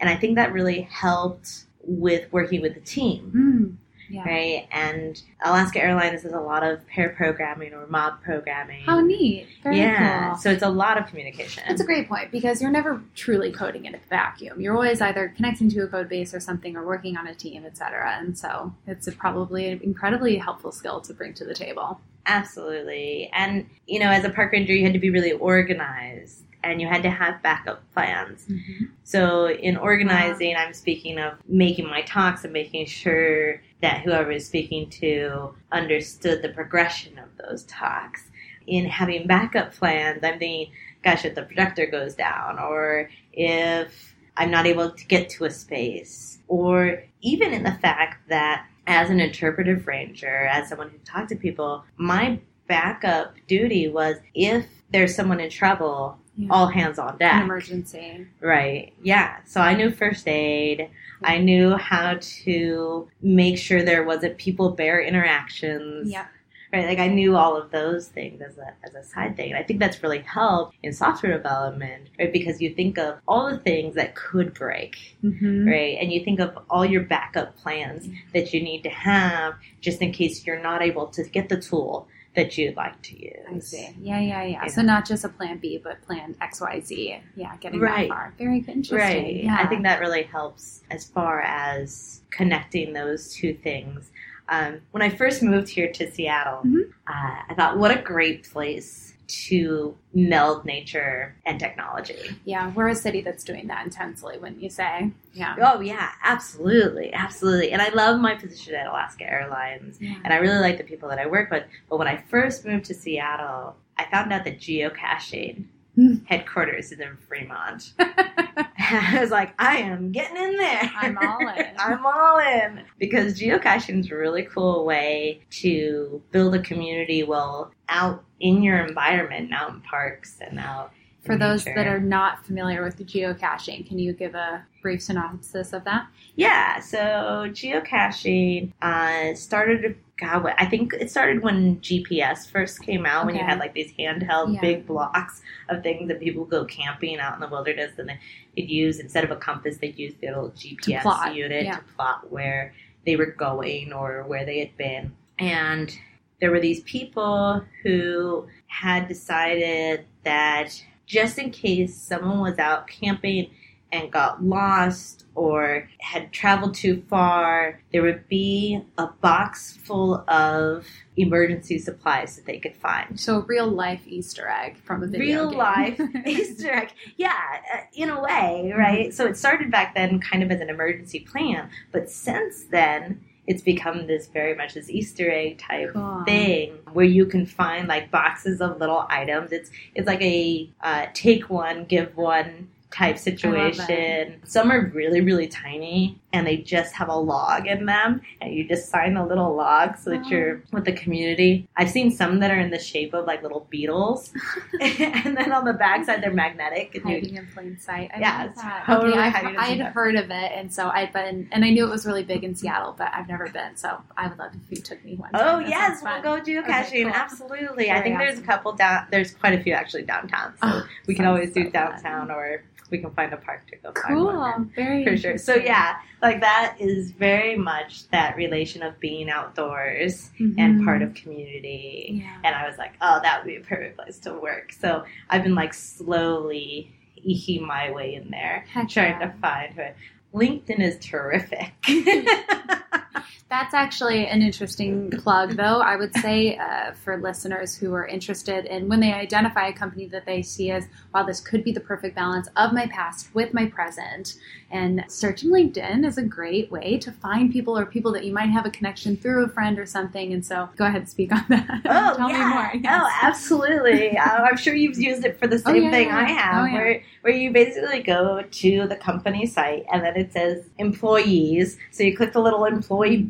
And 0.00 0.10
I 0.10 0.16
think 0.16 0.36
that 0.36 0.52
really 0.52 0.82
helped 0.82 1.64
with 1.80 2.30
working 2.32 2.60
with 2.60 2.74
the 2.74 2.80
team. 2.80 3.32
Mm. 3.34 3.85
Yeah. 4.08 4.24
Right. 4.24 4.68
And 4.70 5.20
Alaska 5.44 5.82
Airlines 5.82 6.22
does 6.22 6.32
a 6.32 6.40
lot 6.40 6.62
of 6.62 6.86
pair 6.86 7.10
programming 7.10 7.72
or 7.72 7.86
mob 7.86 8.22
programming. 8.22 8.84
How 8.84 9.00
neat. 9.00 9.48
Very 9.62 9.78
yeah. 9.78 10.30
cool. 10.30 10.38
So, 10.38 10.50
it's 10.50 10.62
a 10.62 10.68
lot 10.68 10.98
of 10.98 11.06
communication. 11.06 11.64
That's 11.66 11.80
a 11.80 11.84
great 11.84 12.08
point 12.08 12.30
because 12.30 12.60
you're 12.62 12.70
never 12.70 13.02
truly 13.14 13.52
coding 13.52 13.84
in 13.84 13.94
a 13.94 14.00
vacuum. 14.08 14.60
You're 14.60 14.74
always 14.74 15.00
either 15.00 15.32
connecting 15.36 15.68
to 15.70 15.82
a 15.82 15.86
code 15.88 16.08
base 16.08 16.34
or 16.34 16.40
something, 16.40 16.76
or 16.76 16.86
working 16.86 17.16
on 17.16 17.26
a 17.26 17.34
team, 17.34 17.64
etc. 17.64 18.16
And 18.20 18.38
so 18.38 18.74
it's 18.86 19.06
a 19.06 19.12
probably 19.12 19.68
an 19.68 19.80
incredibly 19.82 20.36
helpful 20.36 20.72
skill 20.72 21.00
to 21.02 21.14
bring 21.14 21.34
to 21.34 21.44
the 21.44 21.54
table. 21.54 22.00
Absolutely. 22.26 23.30
And, 23.32 23.66
you 23.86 23.98
know, 23.98 24.10
as 24.10 24.24
a 24.24 24.30
park 24.30 24.52
ranger, 24.52 24.72
you 24.72 24.84
had 24.84 24.92
to 24.92 24.98
be 24.98 25.10
really 25.10 25.32
organized 25.32 26.42
and 26.62 26.80
you 26.80 26.88
had 26.88 27.02
to 27.02 27.10
have 27.10 27.42
backup 27.42 27.82
plans. 27.92 28.44
Mm-hmm. 28.46 28.86
So, 29.04 29.48
in 29.48 29.76
organizing, 29.76 30.56
I'm 30.56 30.74
speaking 30.74 31.18
of 31.18 31.34
making 31.46 31.86
my 31.86 32.02
talks 32.02 32.44
and 32.44 32.52
making 32.52 32.86
sure 32.86 33.62
that 33.82 34.02
whoever 34.02 34.32
is 34.32 34.46
speaking 34.46 34.90
to 34.90 35.54
understood 35.72 36.42
the 36.42 36.48
progression 36.50 37.18
of 37.18 37.28
those 37.38 37.64
talks. 37.64 38.24
In 38.66 38.86
having 38.86 39.26
backup 39.26 39.72
plans, 39.74 40.24
I'm 40.24 40.38
thinking, 40.38 40.72
gosh, 41.04 41.24
if 41.24 41.34
the 41.34 41.42
projector 41.42 41.86
goes 41.86 42.14
down, 42.14 42.58
or 42.58 43.10
if 43.32 44.14
I'm 44.36 44.50
not 44.50 44.66
able 44.66 44.90
to 44.90 45.06
get 45.06 45.28
to 45.30 45.44
a 45.44 45.50
space, 45.50 46.38
or 46.48 47.04
even 47.20 47.52
in 47.52 47.62
the 47.62 47.72
fact 47.72 48.28
that 48.28 48.66
as 48.86 49.10
an 49.10 49.20
interpretive 49.20 49.86
ranger, 49.86 50.46
as 50.46 50.68
someone 50.68 50.90
who 50.90 50.98
talked 50.98 51.28
to 51.30 51.36
people, 51.36 51.84
my 51.96 52.38
backup 52.66 53.34
duty 53.46 53.88
was 53.88 54.16
if 54.34 54.66
there's 54.90 55.14
someone 55.14 55.40
in 55.40 55.50
trouble, 55.50 56.18
Yeah. 56.36 56.48
all 56.50 56.66
hands 56.68 56.98
on 56.98 57.12
An 57.12 57.18
deck. 57.18 57.42
emergency. 57.42 58.26
Right. 58.40 58.92
Yeah. 59.02 59.36
So 59.46 59.60
I 59.60 59.74
knew 59.74 59.90
first 59.90 60.28
aid. 60.28 60.90
I 61.24 61.38
knew 61.38 61.76
how 61.76 62.18
to 62.44 63.08
make 63.22 63.56
sure 63.58 63.82
there 63.82 64.04
wasn't 64.04 64.36
people 64.36 64.70
bear 64.70 65.00
interactions. 65.00 66.10
Yeah. 66.10 66.26
Right. 66.72 66.84
Like 66.84 66.98
I 66.98 67.06
knew 67.06 67.36
all 67.36 67.56
of 67.56 67.70
those 67.70 68.08
things 68.08 68.42
as 68.42 68.58
a 68.58 68.74
as 68.84 68.94
a 68.94 69.02
side 69.02 69.36
thing. 69.36 69.50
And 69.52 69.58
I 69.58 69.62
think 69.62 69.78
that's 69.80 70.02
really 70.02 70.18
helped 70.18 70.76
in 70.82 70.92
software 70.92 71.32
development, 71.36 72.08
right? 72.18 72.30
Because 72.32 72.60
you 72.60 72.74
think 72.74 72.98
of 72.98 73.18
all 73.26 73.48
the 73.50 73.56
things 73.58 73.94
that 73.94 74.14
could 74.14 74.52
break, 74.52 75.16
Mm-hmm. 75.24 75.66
right? 75.68 75.96
And 76.00 76.12
you 76.12 76.22
think 76.24 76.40
of 76.40 76.58
all 76.68 76.84
your 76.84 77.02
backup 77.04 77.56
plans 77.56 78.08
that 78.34 78.52
you 78.52 78.60
need 78.62 78.82
to 78.82 78.90
have 78.90 79.54
just 79.80 80.02
in 80.02 80.12
case 80.12 80.44
you're 80.44 80.60
not 80.60 80.82
able 80.82 81.06
to 81.06 81.22
get 81.22 81.48
the 81.48 81.56
tool 81.56 82.08
that 82.36 82.56
you'd 82.56 82.76
like 82.76 83.00
to 83.02 83.18
use. 83.18 83.32
I 83.50 83.58
see. 83.58 83.88
Yeah, 84.00 84.20
yeah, 84.20 84.42
yeah, 84.42 84.62
Yeah. 84.62 84.66
So 84.68 84.82
not 84.82 85.06
just 85.06 85.24
a 85.24 85.28
plan 85.28 85.58
B, 85.58 85.80
but 85.82 86.00
plan 86.02 86.36
X, 86.40 86.60
Y, 86.60 86.80
Z. 86.80 87.18
Yeah, 87.34 87.56
getting 87.56 87.80
Right. 87.80 88.08
that 88.08 88.14
far. 88.14 88.34
Very 88.38 88.58
interesting. 88.58 88.96
Right. 88.98 89.42
Yeah. 89.44 89.56
I 89.58 89.66
think 89.66 89.82
that 89.82 90.00
really 90.00 90.22
helps 90.22 90.82
as 90.90 91.06
far 91.06 91.40
as 91.40 92.20
connecting 92.30 92.92
those 92.92 93.32
two 93.34 93.54
things. 93.54 94.10
Um, 94.48 94.80
when 94.92 95.02
I 95.02 95.08
first 95.08 95.42
moved 95.42 95.68
here 95.70 95.90
to 95.90 96.10
Seattle, 96.12 96.60
Mhm. 96.64 96.90
uh, 97.08 97.42
I 97.48 97.54
thought, 97.56 97.78
what 97.78 97.90
a 97.90 98.00
great 98.00 98.48
place 98.48 99.14
to 99.28 99.96
meld 100.14 100.64
nature 100.64 101.34
and 101.44 101.58
technology. 101.58 102.36
Yeah, 102.44 102.72
we're 102.74 102.88
a 102.88 102.94
city 102.94 103.20
that's 103.22 103.42
doing 103.44 103.66
that 103.68 103.84
intensely, 103.84 104.38
wouldn't 104.38 104.62
you 104.62 104.70
say? 104.70 105.10
Yeah. 105.32 105.56
Oh, 105.60 105.80
yeah, 105.80 106.10
absolutely. 106.22 107.12
Absolutely. 107.12 107.72
And 107.72 107.82
I 107.82 107.88
love 107.88 108.20
my 108.20 108.34
position 108.36 108.74
at 108.74 108.86
Alaska 108.86 109.24
Airlines, 109.30 109.98
Yeah. 110.00 110.14
and 110.24 110.32
I 110.32 110.36
really 110.36 110.60
like 110.60 110.78
the 110.78 110.84
people 110.84 111.08
that 111.08 111.18
I 111.18 111.26
work 111.26 111.50
with. 111.50 111.64
But 111.90 111.98
when 111.98 112.08
I 112.08 112.16
first 112.30 112.64
moved 112.64 112.84
to 112.86 112.94
Seattle, 112.94 113.76
I 113.98 114.04
found 114.10 114.32
out 114.32 114.44
that 114.44 114.58
geocaching 114.60 115.64
Hmm. 115.96 116.16
headquarters 116.26 116.92
is 116.92 117.00
in 117.00 117.16
Fremont. 117.26 117.94
I 118.90 119.20
was 119.20 119.30
like, 119.30 119.52
I 119.58 119.78
am 119.78 120.12
getting 120.12 120.36
in 120.36 120.56
there. 120.56 120.90
I'm 120.96 121.18
all 121.18 121.40
in. 121.40 121.74
I'm 121.78 122.06
all 122.06 122.38
in. 122.38 122.84
Because 122.98 123.38
geocaching 123.38 124.00
is 124.00 124.10
a 124.10 124.16
really 124.16 124.44
cool 124.44 124.84
way 124.84 125.42
to 125.62 126.22
build 126.30 126.54
a 126.54 126.60
community 126.60 127.22
well 127.24 127.72
out 127.88 128.24
in 128.38 128.62
your 128.62 128.84
environment, 128.84 129.52
out 129.52 129.70
in 129.70 129.80
parks 129.80 130.38
and 130.40 130.58
out 130.58 130.92
For 131.22 131.36
those 131.36 131.64
that 131.64 131.88
are 131.88 131.98
not 131.98 132.46
familiar 132.46 132.84
with 132.84 132.98
geocaching, 132.98 133.88
can 133.88 133.98
you 133.98 134.12
give 134.12 134.36
a 134.36 134.64
brief 134.82 135.02
synopsis 135.02 135.72
of 135.72 135.82
that? 135.84 136.06
Yeah, 136.36 136.78
so 136.78 137.46
geocaching 137.48 138.72
uh, 138.82 139.34
started. 139.34 139.98
God, 140.18 140.44
what, 140.44 140.54
I 140.56 140.64
think 140.64 140.94
it 140.94 141.10
started 141.10 141.42
when 141.42 141.78
GPS 141.80 142.50
first 142.50 142.80
came 142.82 143.04
out. 143.04 143.26
When 143.26 143.34
you 143.34 143.44
had 143.44 143.58
like 143.58 143.74
these 143.74 143.92
handheld 143.92 144.54
Yeah. 144.54 144.60
big 144.60 144.86
blocks 144.86 145.42
of 145.68 145.82
things 145.82 146.08
that 146.08 146.20
people 146.20 146.46
go 146.46 146.64
camping 146.64 147.18
out 147.18 147.34
in 147.34 147.40
the 147.40 147.48
wilderness, 147.48 147.98
and 147.98 148.10
they'd 148.56 148.70
use 148.70 148.98
instead 148.98 149.24
of 149.24 149.30
a 149.30 149.36
compass, 149.36 149.76
they'd 149.76 149.98
use 149.98 150.14
their 150.22 150.34
little 150.34 150.50
GPS 150.52 151.02
plot, 151.02 151.34
unit 151.34 151.64
yeah. 151.66 151.76
to 151.76 151.82
plot 151.96 152.32
where 152.32 152.72
they 153.04 153.16
were 153.16 153.26
going 153.26 153.92
or 153.92 154.24
where 154.26 154.46
they 154.46 154.58
had 154.58 154.74
been. 154.78 155.14
And 155.38 155.96
there 156.40 156.50
were 156.50 156.60
these 156.60 156.80
people 156.80 157.62
who 157.82 158.46
had 158.68 159.08
decided 159.08 160.06
that 160.24 160.82
just 161.04 161.38
in 161.38 161.50
case 161.50 161.94
someone 161.94 162.40
was 162.40 162.58
out 162.58 162.86
camping 162.88 163.50
and 163.92 164.10
got 164.10 164.42
lost 164.42 165.24
or 165.34 165.88
had 166.00 166.32
traveled 166.32 166.74
too 166.74 167.02
far, 167.08 167.80
there 167.92 168.02
would 168.02 168.26
be 168.28 168.80
a 168.98 169.06
box 169.06 169.76
full 169.84 170.24
of 170.28 170.86
emergency 171.16 171.78
supplies 171.78 172.36
that 172.36 172.46
they 172.46 172.58
could 172.58 172.74
find. 172.76 173.18
So, 173.18 173.36
a 173.36 173.40
real 173.40 173.68
life 173.68 174.02
Easter 174.06 174.48
egg 174.48 174.76
from 174.78 175.02
a 175.02 175.06
video 175.06 175.26
Real 175.44 175.50
game. 175.50 175.58
life 175.58 176.00
Easter 176.26 176.72
egg. 176.72 176.92
Yeah, 177.16 177.32
uh, 177.74 177.78
in 177.94 178.10
a 178.10 178.20
way, 178.20 178.72
right? 178.76 179.12
So 179.14 179.26
it 179.26 179.36
started 179.36 179.70
back 179.70 179.94
then 179.94 180.20
kind 180.20 180.42
of 180.42 180.50
as 180.50 180.60
an 180.60 180.68
emergency 180.70 181.20
plan, 181.20 181.70
but 181.92 182.10
since 182.10 182.64
then, 182.64 183.20
it's 183.46 183.62
become 183.62 184.08
this 184.08 184.26
very 184.26 184.56
much 184.56 184.74
this 184.74 184.90
Easter 184.90 185.30
egg 185.30 185.58
type 185.58 185.92
Cool. 185.92 186.24
thing 186.26 186.72
where 186.92 187.04
you 187.06 187.26
can 187.26 187.46
find 187.46 187.86
like 187.86 188.10
boxes 188.10 188.60
of 188.60 188.80
little 188.80 189.06
items. 189.08 189.52
It's 189.52 189.70
it's 189.94 190.06
like 190.08 190.20
a 190.22 190.68
uh, 190.82 191.06
take 191.14 191.48
one, 191.48 191.84
give 191.84 192.16
one 192.16 192.68
type 192.96 193.18
situation. 193.18 194.40
Some 194.44 194.70
are 194.70 194.86
really 194.94 195.20
really 195.20 195.46
tiny 195.48 196.18
and 196.32 196.46
they 196.46 196.58
just 196.58 196.94
have 196.94 197.08
a 197.08 197.16
log 197.16 197.66
in 197.66 197.86
them, 197.86 198.20
and 198.42 198.52
you 198.54 198.68
just 198.68 198.90
sign 198.90 199.16
a 199.16 199.26
little 199.26 199.54
log 199.56 199.96
so 199.96 200.10
that 200.10 200.20
Oh. 200.26 200.28
you're 200.28 200.62
with 200.70 200.84
the 200.84 200.92
community. 200.92 201.66
I've 201.78 201.88
seen 201.90 202.10
some 202.10 202.40
that 202.40 202.50
are 202.50 202.58
in 202.60 202.68
the 202.70 202.78
shape 202.78 203.14
of 203.14 203.24
like 203.26 203.42
little 203.42 203.66
beetles, 203.70 204.34
and 204.80 205.34
then 205.34 205.50
on 205.52 205.64
the 205.64 205.72
backside 205.72 206.22
they're 206.22 206.32
magnetic. 206.34 206.94
And 206.94 207.08
you, 207.08 207.16
Hiding 207.16 207.36
in 207.36 207.46
plain 207.54 207.78
sight. 207.78 208.10
I 208.14 208.20
Yeah, 208.20 208.44
it's 208.44 208.60
that. 208.60 208.84
totally 208.84 209.12
okay, 209.14 209.22
I, 209.56 209.78
sight. 209.78 209.80
heard 209.94 210.14
of 210.16 210.26
it, 210.30 210.52
and 210.54 210.70
so 210.72 210.88
I'd 210.90 211.10
been, 211.14 211.48
and 211.52 211.64
I 211.64 211.70
knew 211.70 211.86
it 211.86 211.90
was 211.90 212.04
really 212.04 212.24
big 212.24 212.44
in 212.44 212.54
Seattle, 212.54 212.94
but 212.98 213.08
I've 213.14 213.28
never 213.28 213.48
been. 213.48 213.76
So 213.76 213.98
I 214.18 214.28
would 214.28 214.38
love 214.38 214.52
if 214.54 214.70
you 214.78 214.82
took 214.82 215.02
me 215.04 215.14
one. 215.14 215.30
Oh 215.32 215.60
time. 215.60 215.68
Yes, 215.70 216.02
we'll 216.02 216.20
go 216.22 216.38
geocaching. 216.42 216.64
Okay, 216.84 217.02
cool. 217.04 217.12
Absolutely. 217.14 217.90
I 217.90 217.94
Very 217.94 218.04
think 218.04 218.18
there's 218.18 218.38
a 218.38 218.42
couple 218.42 218.72
down. 218.72 219.06
There's 219.10 219.30
quite 219.32 219.58
a 219.58 219.62
few 219.62 219.72
actually 219.72 220.02
downtown. 220.02 220.52
So 220.62 220.68
Oh, 220.68 220.86
we 221.06 221.14
can 221.14 221.24
always 221.24 221.50
do 221.52 221.70
downtown, 221.70 222.30
or 222.30 222.62
we 222.90 222.98
can 222.98 223.10
find 223.12 223.32
a 223.32 223.36
park 223.36 223.66
to 223.70 223.76
go 223.76 223.92
find. 223.92 224.14
Cool. 224.14 224.44
in. 224.44 224.64
Very 224.74 225.04
For 225.04 225.16
sure. 225.16 225.38
So 225.38 225.54
yeah, 225.54 225.96
like 226.22 226.40
that 226.40 226.76
is 226.78 227.10
very 227.12 227.56
much 227.56 228.08
that 228.10 228.36
relation 228.36 228.82
of 228.82 228.98
being 229.00 229.28
outdoors 229.30 230.30
and 230.38 230.56
Mhm. 230.80 230.84
part 230.84 231.02
of 231.02 231.14
community. 231.14 232.22
Yeah. 232.24 232.36
And 232.44 232.54
I 232.54 232.68
was 232.68 232.78
like, 232.78 232.94
oh, 233.00 233.20
that 233.22 233.42
would 233.44 233.48
be 233.48 233.56
a 233.56 233.60
perfect 233.60 233.96
place 233.98 234.18
to 234.20 234.34
work. 234.34 234.72
So 234.72 235.04
I've 235.30 235.42
been 235.42 235.54
like 235.54 235.74
slowly 235.74 236.92
eking 237.16 237.66
my 237.66 237.90
way 237.90 238.14
in 238.14 238.30
there, 238.30 238.64
Heck 238.72 238.88
trying 238.88 239.20
yeah. 239.20 239.30
to 239.30 239.38
find 239.40 239.74
her. 239.74 239.94
LinkedIn 240.34 240.80
is 240.80 240.98
terrific. 240.98 241.72
That's 243.48 243.74
actually 243.74 244.26
an 244.26 244.42
interesting 244.42 245.08
plug, 245.08 245.52
though. 245.56 245.80
I 245.80 245.94
would 245.94 246.12
say 246.16 246.56
uh, 246.56 246.90
for 246.94 247.16
listeners 247.16 247.76
who 247.76 247.94
are 247.94 248.04
interested 248.04 248.64
in 248.64 248.88
when 248.88 248.98
they 248.98 249.12
identify 249.12 249.68
a 249.68 249.72
company 249.72 250.06
that 250.08 250.26
they 250.26 250.42
see 250.42 250.72
as, 250.72 250.88
wow, 251.14 251.22
this 251.22 251.38
could 251.40 251.62
be 251.62 251.70
the 251.70 251.78
perfect 251.78 252.16
balance 252.16 252.48
of 252.56 252.72
my 252.72 252.88
past 252.88 253.32
with 253.34 253.54
my 253.54 253.66
present. 253.66 254.34
And 254.72 255.04
searching 255.06 255.50
LinkedIn 255.50 256.04
is 256.04 256.18
a 256.18 256.24
great 256.24 256.72
way 256.72 256.98
to 256.98 257.12
find 257.12 257.52
people 257.52 257.78
or 257.78 257.86
people 257.86 258.10
that 258.14 258.24
you 258.24 258.32
might 258.32 258.48
have 258.50 258.66
a 258.66 258.70
connection 258.70 259.16
through 259.16 259.44
a 259.44 259.48
friend 259.48 259.78
or 259.78 259.86
something. 259.86 260.32
And 260.32 260.44
so 260.44 260.68
go 260.76 260.84
ahead 260.84 261.02
and 261.02 261.08
speak 261.08 261.32
on 261.32 261.44
that. 261.48 261.82
Oh, 261.86 262.16
Tell 262.16 262.28
yeah. 262.28 262.38
me 262.48 262.80
more. 262.82 262.92
Oh, 262.92 263.08
absolutely. 263.22 264.18
uh, 264.18 264.24
I'm 264.42 264.56
sure 264.56 264.74
you've 264.74 264.98
used 264.98 265.24
it 265.24 265.38
for 265.38 265.46
the 265.46 265.62
Oh, 265.64 265.72
same 265.72 265.84
yeah, 265.84 265.90
thing 265.92 266.08
yeah. 266.08 266.18
I 266.18 266.24
have, 266.24 266.68
Oh, 266.68 266.72
where 266.72 267.02
where 267.22 267.32
you 267.32 267.52
basically 267.52 268.02
go 268.02 268.42
to 268.42 268.86
the 268.88 268.96
company 268.96 269.46
site 269.46 269.84
and 269.92 270.04
then 270.04 270.16
it 270.16 270.32
says 270.32 270.64
employees. 270.78 271.78
So 271.92 272.02
you 272.02 272.16
click 272.16 272.32
the 272.32 272.40
little 272.40 272.64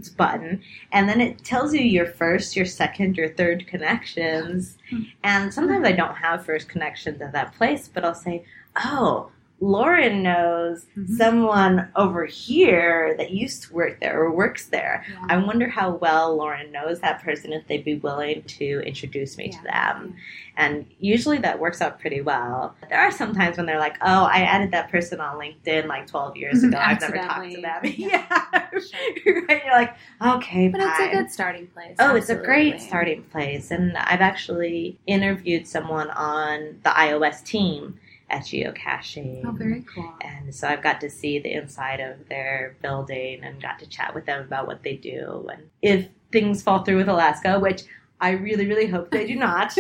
button, 0.09 0.63
and 0.93 1.09
then 1.09 1.21
it 1.21 1.45
tells 1.45 1.75
you 1.75 1.81
your 1.81 2.07
first, 2.07 2.57
your 2.57 2.67
second, 2.67 3.17
your 3.17 3.29
third 3.31 3.67
connections. 3.67 4.79
Hmm. 4.91 5.03
And 5.25 5.55
sometimes 5.55 5.87
I 5.87 5.93
don't 5.93 6.15
have 6.17 6.45
first 6.45 6.69
connections 6.69 7.21
at 7.21 7.33
that 7.33 7.55
place, 7.55 7.89
but 7.89 8.05
I'll 8.05 8.15
say, 8.15 8.45
oh. 8.77 9.31
Lauren 9.61 10.23
knows 10.23 10.85
Mhm. 10.99 11.09
someone 11.17 11.89
over 11.97 12.27
here 12.27 13.15
that 13.17 13.31
used 13.31 13.63
to 13.65 13.73
work 13.75 14.01
there 14.01 14.21
or 14.21 14.31
works 14.31 14.67
there. 14.67 15.03
Yeah. 15.11 15.27
I 15.31 15.37
wonder 15.39 15.67
how 15.69 15.93
well 15.93 16.37
Lauren 16.37 16.71
knows 16.73 17.01
that 17.01 17.23
person 17.23 17.53
if 17.55 17.67
they'd 17.67 17.85
be 17.85 17.95
willing 17.95 18.43
to 18.43 18.83
introduce 18.85 19.39
me 19.39 19.49
to 19.49 19.63
them. 19.63 20.15
And 20.59 20.87
usually 21.01 21.39
that 21.39 21.59
works 21.59 21.81
out 21.81 21.99
pretty 22.01 22.21
well. 22.21 22.75
There 22.91 22.99
are 22.99 23.11
some 23.11 23.35
times 23.35 23.57
when 23.57 23.65
they're 23.67 23.79
like, 23.79 23.97
oh, 24.03 24.25
I 24.25 24.41
added 24.43 24.71
that 24.73 24.91
person 24.91 25.21
on 25.21 25.39
LinkedIn 25.39 25.87
like 25.87 26.07
12 26.07 26.37
years 26.37 26.63
ago. 26.63 26.77
I've 26.79 27.01
never 27.01 27.17
talked 27.17 27.51
to 27.51 27.61
them. 27.61 27.81
Yeah. 27.85 28.25
Sure. 28.73 29.43
right. 29.49 29.63
You're 29.65 29.75
like, 29.75 29.95
okay, 30.23 30.69
But 30.69 30.81
it's 30.83 31.01
a 31.01 31.11
good 31.11 31.31
starting 31.31 31.67
place. 31.69 31.97
Oh, 31.99 32.15
it's 32.15 32.29
a 32.29 32.37
great 32.37 32.81
starting 32.81 33.23
place. 33.25 33.71
And 33.71 33.97
I've 33.97 34.21
actually 34.21 34.99
interviewed 35.07 35.67
someone 35.67 36.11
on 36.11 36.79
the 36.85 36.91
iOS 36.91 37.43
team 37.43 37.99
at 38.29 38.43
geocaching. 38.43 39.45
Oh, 39.45 39.53
very 39.53 39.83
cool. 39.83 40.13
And 40.21 40.55
so 40.55 40.69
I've 40.69 40.83
got 40.83 41.01
to 41.03 41.11
see 41.11 41.39
the 41.39 41.53
inside 41.53 42.01
of 42.01 42.29
their 42.29 42.77
building 42.83 43.45
and 43.45 43.63
got 43.63 43.79
to 43.81 43.87
chat 43.87 44.15
with 44.15 44.27
them 44.27 44.43
about 44.43 44.67
what 44.67 44.83
they 44.83 44.97
do. 44.97 45.49
And 45.51 45.71
if 45.83 46.09
things 46.33 46.63
fall 46.63 46.83
through 46.83 46.97
with 46.97 47.09
Alaska, 47.09 47.59
which 47.59 47.85
I 48.21 48.31
really, 48.31 48.67
really 48.67 48.87
hope 48.87 49.11
they 49.11 49.27
do 49.27 49.35
not, 49.49 49.77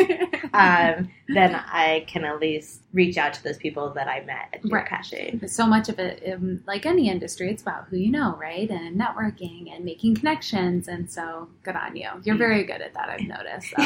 um, 0.53 1.11
then 1.29 1.55
I 1.55 2.05
can 2.07 2.25
at 2.25 2.38
least 2.40 2.83
reach 2.92 3.16
out 3.16 3.33
to 3.35 3.42
those 3.44 3.57
people 3.57 3.90
that 3.94 4.09
I 4.09 4.20
met 4.25 4.49
at 4.53 4.61
Right. 4.64 5.51
so 5.51 5.66
much 5.66 5.88
of 5.88 5.99
it, 5.99 6.22
um, 6.33 6.62
like 6.66 6.87
any 6.87 7.09
industry, 7.09 7.51
it's 7.51 7.62
about 7.62 7.87
who 7.88 7.96
you 7.96 8.11
know, 8.11 8.37
right? 8.37 8.68
And 8.70 9.01
networking 9.01 9.75
and 9.75 9.85
making 9.85 10.16
connections. 10.16 10.88
And 10.88 11.11
so, 11.11 11.49
good 11.62 11.77
on 11.77 11.96
you. 11.96 12.09
You're 12.25 12.37
very 12.37 12.64
good 12.64 12.81
at 12.81 12.94
that. 12.94 13.09
I've 13.09 13.20
noticed. 13.22 13.70
So. 13.70 13.83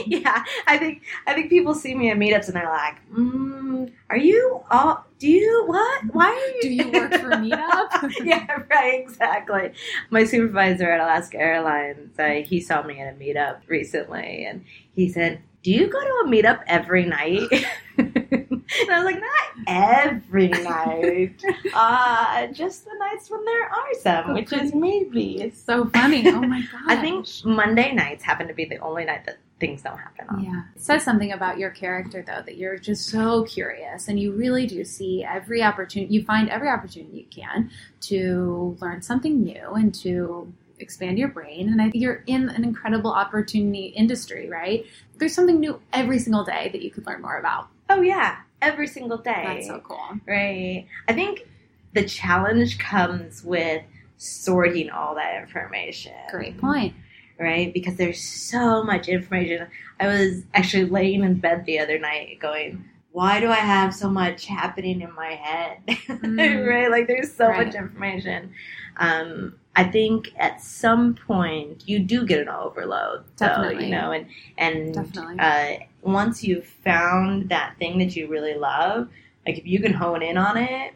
yeah, 0.06 0.44
I 0.66 0.78
think 0.78 1.02
I 1.26 1.34
think 1.34 1.50
people 1.50 1.74
see 1.74 1.94
me 1.94 2.10
at 2.10 2.16
meetups 2.16 2.46
and 2.46 2.56
they're 2.56 2.68
like, 2.68 2.96
mm, 3.12 3.92
"Are 4.08 4.16
you 4.16 4.62
all? 4.70 5.04
Do 5.20 5.28
you 5.28 5.64
what? 5.66 6.04
Why 6.14 6.28
are 6.28 6.56
you? 6.56 6.62
Do 6.62 6.68
you 6.70 6.90
work 6.98 7.12
for 7.12 7.28
Meetup? 7.44 8.10
yeah, 8.24 8.62
right, 8.70 9.00
exactly. 9.00 9.70
My 10.08 10.24
supervisor 10.24 10.90
at 10.90 10.98
Alaska 10.98 11.38
Airlines, 11.38 12.18
uh, 12.18 12.42
he 12.42 12.58
saw 12.58 12.82
me 12.82 12.98
at 13.00 13.12
a 13.12 13.16
meetup 13.16 13.60
recently, 13.66 14.46
and 14.46 14.64
he 14.94 15.10
said, 15.10 15.42
"Do 15.62 15.72
you 15.72 15.88
go 15.88 16.00
to 16.00 16.24
a 16.24 16.26
meetup 16.26 16.62
every 16.66 17.04
night?" 17.04 17.42
and 17.98 18.64
I 18.90 18.96
was 18.96 19.04
like, 19.04 19.20
"Not 19.20 19.66
every 19.68 20.48
night, 20.48 21.44
uh, 21.74 22.46
just 22.46 22.86
the 22.86 22.96
nights 22.98 23.30
when 23.30 23.44
there 23.44 23.64
are 23.64 23.94
some, 24.00 24.32
which 24.32 24.54
is 24.54 24.74
maybe." 24.74 25.42
It's 25.42 25.62
so 25.62 25.84
funny. 25.90 26.26
Oh 26.28 26.40
my 26.40 26.62
god. 26.62 26.80
I 26.86 26.96
think 26.96 27.26
Monday 27.44 27.92
nights 27.92 28.24
happen 28.24 28.48
to 28.48 28.54
be 28.54 28.64
the 28.64 28.78
only 28.78 29.04
night 29.04 29.26
that 29.26 29.36
things 29.60 29.82
don't 29.82 29.98
happen 29.98 30.26
on. 30.28 30.42
Yeah. 30.42 30.62
It 30.74 30.82
says 30.82 31.04
something 31.04 31.32
about 31.32 31.58
your 31.58 31.70
character, 31.70 32.24
though, 32.26 32.42
that 32.42 32.56
you're 32.56 32.78
just 32.78 33.08
so 33.10 33.44
curious 33.44 34.08
and 34.08 34.18
you 34.18 34.32
really 34.32 34.66
do 34.66 34.84
see 34.84 35.22
every 35.22 35.62
opportunity, 35.62 36.12
you 36.12 36.24
find 36.24 36.48
every 36.48 36.68
opportunity 36.68 37.18
you 37.18 37.42
can 37.42 37.70
to 38.00 38.76
learn 38.80 39.02
something 39.02 39.42
new 39.42 39.72
and 39.74 39.94
to 39.96 40.52
expand 40.78 41.18
your 41.18 41.28
brain. 41.28 41.68
And 41.68 41.80
I 41.80 41.90
think 41.90 42.02
you're 42.02 42.24
in 42.26 42.48
an 42.48 42.64
incredible 42.64 43.12
opportunity 43.12 43.86
industry, 43.86 44.48
right? 44.48 44.86
There's 45.18 45.34
something 45.34 45.60
new 45.60 45.80
every 45.92 46.18
single 46.18 46.44
day 46.44 46.70
that 46.72 46.82
you 46.82 46.90
could 46.90 47.06
learn 47.06 47.20
more 47.20 47.38
about. 47.38 47.68
Oh 47.90 48.00
yeah, 48.00 48.38
every 48.62 48.86
single 48.86 49.18
day. 49.18 49.44
That's 49.46 49.66
so 49.66 49.80
cool. 49.80 50.00
Right. 50.26 50.86
I 51.06 51.12
think 51.12 51.46
the 51.92 52.04
challenge 52.04 52.78
comes 52.78 53.44
with 53.44 53.82
sorting 54.16 54.90
all 54.90 55.14
that 55.16 55.42
information. 55.42 56.12
Great 56.30 56.58
point. 56.58 56.94
Right? 57.40 57.72
Because 57.72 57.96
there's 57.96 58.20
so 58.22 58.84
much 58.84 59.08
information. 59.08 59.66
I 59.98 60.06
was 60.06 60.42
actually 60.52 60.84
laying 60.84 61.24
in 61.24 61.36
bed 61.40 61.64
the 61.64 61.78
other 61.78 61.98
night 61.98 62.38
going, 62.38 62.84
why 63.12 63.40
do 63.40 63.48
I 63.50 63.54
have 63.56 63.94
so 63.94 64.08
much 64.10 64.44
happening 64.46 65.00
in 65.00 65.12
my 65.14 65.32
head? 65.34 65.78
Mm. 66.20 66.68
right? 66.68 66.90
Like 66.90 67.06
there's 67.06 67.32
so 67.32 67.48
Right. 67.48 67.66
much 67.66 67.74
information. 67.74 68.52
Um, 68.98 69.54
I 69.74 69.84
think 69.84 70.32
at 70.38 70.60
some 70.60 71.14
point 71.14 71.88
you 71.88 71.98
do 72.00 72.26
get 72.26 72.40
an 72.40 72.48
overload, 72.50 73.24
Definitely. 73.36 73.86
you 73.86 73.90
know, 73.92 74.12
and 74.12 74.26
and 74.58 74.94
Definitely. 74.94 75.36
uh, 75.38 75.84
once 76.02 76.44
you've 76.44 76.66
found 76.66 77.48
that 77.48 77.76
thing 77.78 77.98
that 77.98 78.14
you 78.16 78.28
really 78.28 78.54
love, 78.54 79.08
like 79.46 79.56
if 79.58 79.66
you 79.66 79.80
can 79.80 79.94
hone 79.94 80.22
in 80.22 80.36
on 80.36 80.56
it, 80.58 80.92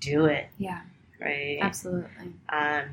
do 0.00 0.26
it, 0.26 0.48
Yeah, 0.58 0.80
right? 1.20 1.58
absolutely. 1.62 2.34
Um, 2.50 2.84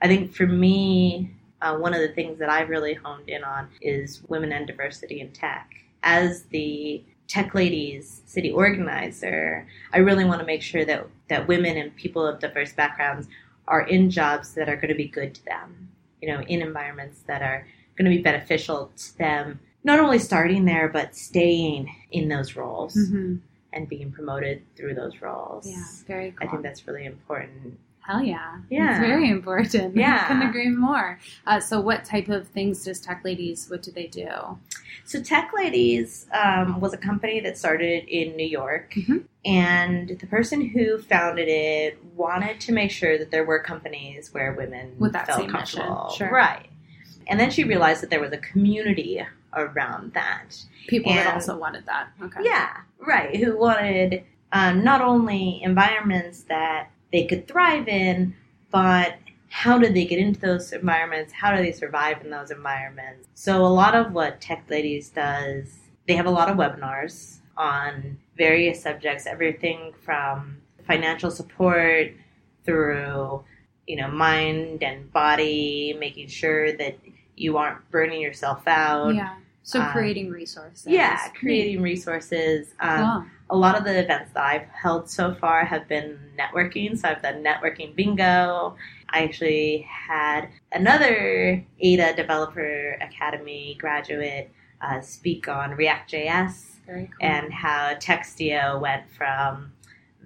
I 0.00 0.06
think 0.06 0.32
for 0.32 0.46
me, 0.46 1.32
uh, 1.62 1.76
one 1.76 1.94
of 1.94 2.00
the 2.00 2.08
things 2.08 2.38
that 2.38 2.48
I've 2.48 2.68
really 2.68 2.94
honed 2.94 3.28
in 3.28 3.42
on 3.44 3.68
is 3.80 4.22
women 4.28 4.52
and 4.52 4.66
diversity 4.66 5.20
in 5.20 5.30
tech. 5.32 5.70
As 6.02 6.44
the 6.44 7.02
Tech 7.26 7.54
Ladies 7.54 8.22
city 8.26 8.50
organizer, 8.50 9.66
I 9.92 9.98
really 9.98 10.24
want 10.24 10.40
to 10.40 10.46
make 10.46 10.62
sure 10.62 10.84
that 10.84 11.06
that 11.28 11.46
women 11.48 11.76
and 11.76 11.94
people 11.96 12.26
of 12.26 12.38
diverse 12.40 12.72
backgrounds 12.72 13.28
are 13.66 13.82
in 13.82 14.08
jobs 14.08 14.54
that 14.54 14.68
are 14.68 14.76
going 14.76 14.88
to 14.88 14.94
be 14.94 15.08
good 15.08 15.34
to 15.34 15.44
them. 15.44 15.88
You 16.22 16.28
know, 16.32 16.40
in 16.42 16.62
environments 16.62 17.20
that 17.26 17.42
are 17.42 17.66
going 17.96 18.10
to 18.10 18.16
be 18.16 18.22
beneficial 18.22 18.90
to 18.96 19.18
them, 19.18 19.60
not 19.84 20.00
only 20.00 20.18
starting 20.18 20.64
there 20.64 20.88
but 20.88 21.14
staying 21.16 21.94
in 22.12 22.28
those 22.28 22.56
roles 22.56 22.94
Mm-hmm. 22.96 23.36
and 23.72 23.88
being 23.88 24.10
promoted 24.10 24.62
through 24.76 24.94
those 24.94 25.20
roles. 25.20 25.66
Yeah, 25.68 25.84
very 26.06 26.30
cool. 26.32 26.48
I 26.48 26.50
think 26.50 26.62
that's 26.62 26.86
really 26.86 27.04
important. 27.04 27.78
Hell 28.08 28.22
yeah. 28.22 28.56
Yeah. 28.70 28.92
It's 28.92 29.06
very 29.06 29.28
important. 29.30 29.94
Yeah. 29.96 30.22
I 30.24 30.28
couldn't 30.28 30.48
agree 30.48 30.70
more. 30.70 31.18
Uh, 31.46 31.60
so, 31.60 31.78
what 31.78 32.06
type 32.06 32.28
of 32.30 32.48
things 32.48 32.82
does 32.84 33.00
Tech 33.00 33.22
Ladies, 33.22 33.68
what 33.68 33.82
do 33.82 33.90
they 33.92 34.06
do? 34.06 34.28
So, 35.04 35.22
Tech 35.22 35.50
Ladies 35.54 36.26
um, 36.32 36.80
was 36.80 36.94
a 36.94 36.96
company 36.96 37.40
that 37.40 37.58
started 37.58 38.08
in 38.08 38.34
New 38.34 38.46
York, 38.46 38.94
Mhm. 38.94 39.24
and 39.44 40.08
the 40.08 40.26
person 40.26 40.66
who 40.70 40.96
founded 41.02 41.48
it 41.48 42.02
wanted 42.16 42.60
to 42.60 42.72
make 42.72 42.90
sure 42.90 43.18
that 43.18 43.30
there 43.30 43.44
were 43.44 43.58
companies 43.58 44.32
where 44.32 44.52
women 44.54 44.94
With 44.98 45.12
that 45.12 45.26
felt 45.26 45.46
comfortable. 45.50 46.10
sure. 46.16 46.30
Right. 46.30 46.66
And 47.26 47.38
then 47.38 47.50
she 47.50 47.62
realized 47.64 48.02
that 48.02 48.08
there 48.08 48.20
was 48.20 48.32
a 48.32 48.38
community 48.38 49.22
around 49.52 50.14
that. 50.14 50.64
People 50.86 51.12
that 51.12 51.34
also 51.34 51.58
wanted 51.58 51.84
that. 51.84 52.08
Okay. 52.22 52.40
Yeah, 52.42 52.74
right. 53.00 53.36
Who 53.36 53.58
wanted 53.58 54.24
um, 54.50 54.82
not 54.82 55.02
only 55.02 55.60
environments 55.62 56.44
that 56.44 56.88
they 57.12 57.24
could 57.24 57.48
thrive 57.48 57.88
in, 57.88 58.34
but 58.70 59.14
how 59.50 59.78
did 59.78 59.94
they 59.94 60.04
get 60.04 60.18
into 60.18 60.40
those 60.40 60.72
environments? 60.72 61.32
How 61.32 61.56
do 61.56 61.62
they 61.62 61.72
survive 61.72 62.22
in 62.22 62.30
those 62.30 62.50
environments? 62.50 63.28
So, 63.34 63.64
a 63.64 63.68
lot 63.68 63.94
of 63.94 64.12
what 64.12 64.40
Tech 64.40 64.64
Ladies 64.68 65.08
does, 65.08 65.78
they 66.06 66.14
have 66.16 66.26
a 66.26 66.30
lot 66.30 66.50
of 66.50 66.56
webinars 66.56 67.38
on 67.56 68.18
various 68.36 68.82
subjects, 68.82 69.26
everything 69.26 69.92
from 70.04 70.58
financial 70.86 71.30
support 71.30 72.12
through, 72.64 73.42
you 73.86 73.96
know, 73.96 74.08
mind 74.08 74.82
and 74.82 75.10
body, 75.12 75.96
making 75.98 76.28
sure 76.28 76.72
that 76.76 76.98
you 77.36 77.56
aren't 77.56 77.90
burning 77.90 78.20
yourself 78.20 78.66
out. 78.66 79.14
Yeah. 79.14 79.36
So, 79.62 79.80
Um, 79.80 79.90
creating 79.92 80.30
resources. 80.30 80.86
Yeah, 80.86 81.28
creating 81.28 81.82
resources. 81.82 82.74
Um. 82.80 83.30
A 83.50 83.56
lot 83.56 83.76
of 83.78 83.84
the 83.84 83.98
events 83.98 84.32
that 84.34 84.42
I've 84.44 84.68
held 84.68 85.08
so 85.10 85.34
far 85.34 85.64
have 85.64 85.88
been 85.88 86.18
networking. 86.38 86.98
So 86.98 87.08
I've 87.08 87.22
done 87.22 87.42
networking 87.42 87.94
bingo. 87.94 88.76
I 89.10 89.22
actually 89.24 89.86
had 89.88 90.48
another 90.72 91.64
Ada 91.80 92.14
Developer 92.14 92.98
Academy 93.00 93.76
graduate 93.80 94.50
uh, 94.82 95.00
speak 95.00 95.48
on 95.48 95.72
React.js 95.72 96.64
cool. 96.86 97.06
and 97.20 97.52
how 97.52 97.94
Textio 97.94 98.80
went 98.80 99.04
from 99.16 99.72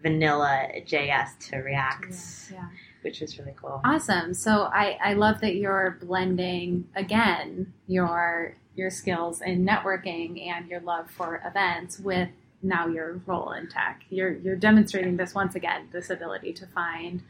vanilla 0.02 0.66
JS 0.84 1.38
to 1.50 1.58
React, 1.58 2.06
Yeah, 2.50 2.56
yeah. 2.56 2.68
which 3.02 3.20
was 3.20 3.38
really 3.38 3.54
cool. 3.60 3.80
Awesome. 3.84 4.34
So 4.34 4.64
I, 4.64 4.98
I 5.02 5.12
love 5.14 5.40
that 5.42 5.54
you're 5.54 5.96
blending 6.02 6.88
again 6.96 7.72
your 7.86 8.56
your 8.74 8.90
skills 8.90 9.42
in 9.42 9.64
networking 9.66 10.44
and 10.46 10.66
your 10.66 10.80
love 10.80 11.10
for 11.10 11.40
events 11.46 11.98
with 12.00 12.30
now 12.62 12.86
your 12.86 13.20
role 13.26 13.52
in 13.52 13.68
tech. 13.68 14.02
You're 14.10 14.32
you're 14.38 14.56
demonstrating 14.56 15.16
this 15.16 15.34
once 15.34 15.54
again, 15.54 15.88
this 15.92 16.10
ability 16.10 16.52
to 16.54 16.66
find 16.66 17.22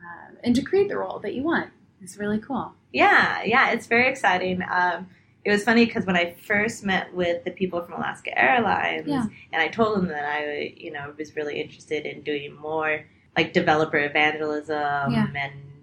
uh, 0.00 0.34
and 0.44 0.54
to 0.54 0.62
create 0.62 0.88
the 0.88 0.98
role 0.98 1.18
that 1.20 1.34
you 1.34 1.42
want. 1.42 1.70
It's 2.02 2.16
really 2.16 2.38
cool. 2.38 2.72
Yeah, 2.92 3.42
yeah, 3.44 3.70
it's 3.70 3.86
very 3.86 4.08
exciting. 4.08 4.62
Um, 4.70 5.08
it 5.44 5.50
was 5.50 5.62
funny 5.64 5.86
because 5.86 6.04
when 6.06 6.16
I 6.16 6.34
first 6.46 6.84
met 6.84 7.14
with 7.14 7.44
the 7.44 7.50
people 7.52 7.80
from 7.82 7.94
Alaska 7.94 8.36
Airlines, 8.38 9.06
Yeah. 9.06 9.26
and 9.52 9.62
I 9.62 9.68
told 9.68 9.96
them 9.96 10.08
that 10.08 10.24
I, 10.24 10.74
you 10.76 10.90
know, 10.90 11.14
was 11.16 11.36
really 11.36 11.60
interested 11.60 12.04
in 12.04 12.22
doing 12.22 12.54
more 12.56 13.04
like 13.36 13.52
developer 13.52 13.96
evangelism 13.98 15.12
Yeah. 15.12 15.26
and 15.26 15.34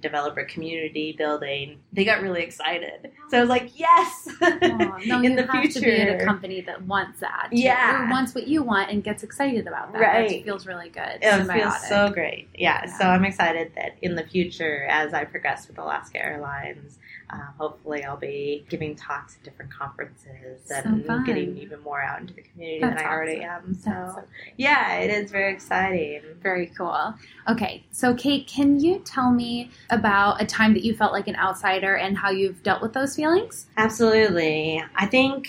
developer 0.03 0.43
community 0.43 1.15
building, 1.17 1.79
they 1.91 2.05
got 2.05 2.21
really 2.21 2.43
excited. 2.43 3.09
So 3.29 3.37
I 3.37 3.41
was 3.41 3.49
like, 3.49 3.71
yes, 3.79 4.29
Oh, 4.41 4.97
no, 5.05 5.21
in 5.23 5.35
the 5.35 5.47
future. 5.51 5.79
to 5.79 5.85
be 5.85 5.91
at 6.01 6.21
a 6.21 6.23
company 6.23 6.61
that 6.61 6.83
wants 6.83 7.21
that. 7.21 7.47
too, 7.51 7.57
Yeah. 7.57 8.05
or 8.05 8.11
wants 8.11 8.35
what 8.35 8.47
you 8.47 8.61
want 8.61 8.91
and 8.91 9.03
gets 9.03 9.23
excited 9.23 9.65
about 9.65 9.91
that. 9.93 9.99
Right. 10.01 10.29
That 10.29 10.43
feels 10.43 10.67
really 10.67 10.89
good. 10.89 11.17
It 11.21 11.23
symbiotic. 11.23 11.61
feels 11.61 11.87
so 11.89 12.09
great. 12.11 12.49
Yeah, 12.53 12.83
Yeah. 12.85 12.97
so 12.97 13.05
I'm 13.05 13.25
excited 13.25 13.71
that 13.75 13.95
in 14.03 14.13
the 14.15 14.23
future, 14.23 14.85
as 14.89 15.13
I 15.13 15.23
progress 15.23 15.67
with 15.67 15.79
Alaska 15.79 16.23
Airlines, 16.23 16.99
uh, 17.33 17.51
hopefully 17.57 18.03
I'll 18.03 18.17
be 18.17 18.65
giving 18.69 18.95
talks 18.95 19.35
at 19.37 19.43
different 19.43 19.73
conferences 19.73 20.61
So 20.65 20.75
and 20.85 21.03
fun. 21.05 21.25
getting 21.25 21.57
even 21.57 21.81
more 21.81 22.01
out 22.01 22.21
into 22.21 22.33
the 22.33 22.43
community 22.43 22.79
That's 22.81 23.01
than 23.01 23.05
I 23.07 23.11
already 23.11 23.43
awesome. 23.45 23.69
am. 23.69 23.73
So, 23.73 23.89
That's 23.89 24.13
so 24.15 24.21
great. 24.21 24.53
yeah, 24.57 24.97
it 24.99 25.09
is 25.09 25.31
very 25.31 25.51
exciting. 25.53 26.21
Very 26.41 26.67
cool. 26.77 27.13
Okay, 27.49 27.83
so 27.91 28.13
Kate, 28.13 28.45
can 28.47 28.79
you 28.79 28.99
tell 28.99 29.31
me 29.31 29.71
about 29.89 30.41
a 30.41 30.45
time 30.45 30.73
that 30.75 30.83
you 30.83 30.95
felt 30.95 31.11
like 31.11 31.27
an 31.27 31.35
outsider 31.37 31.95
and 31.95 32.17
how 32.17 32.29
you've 32.29 32.61
dealt 32.63 32.81
with 32.81 32.93
those 32.93 33.15
feelings? 33.15 33.65
Absolutely. 33.77 34.83
I 34.95 35.05
think 35.07 35.47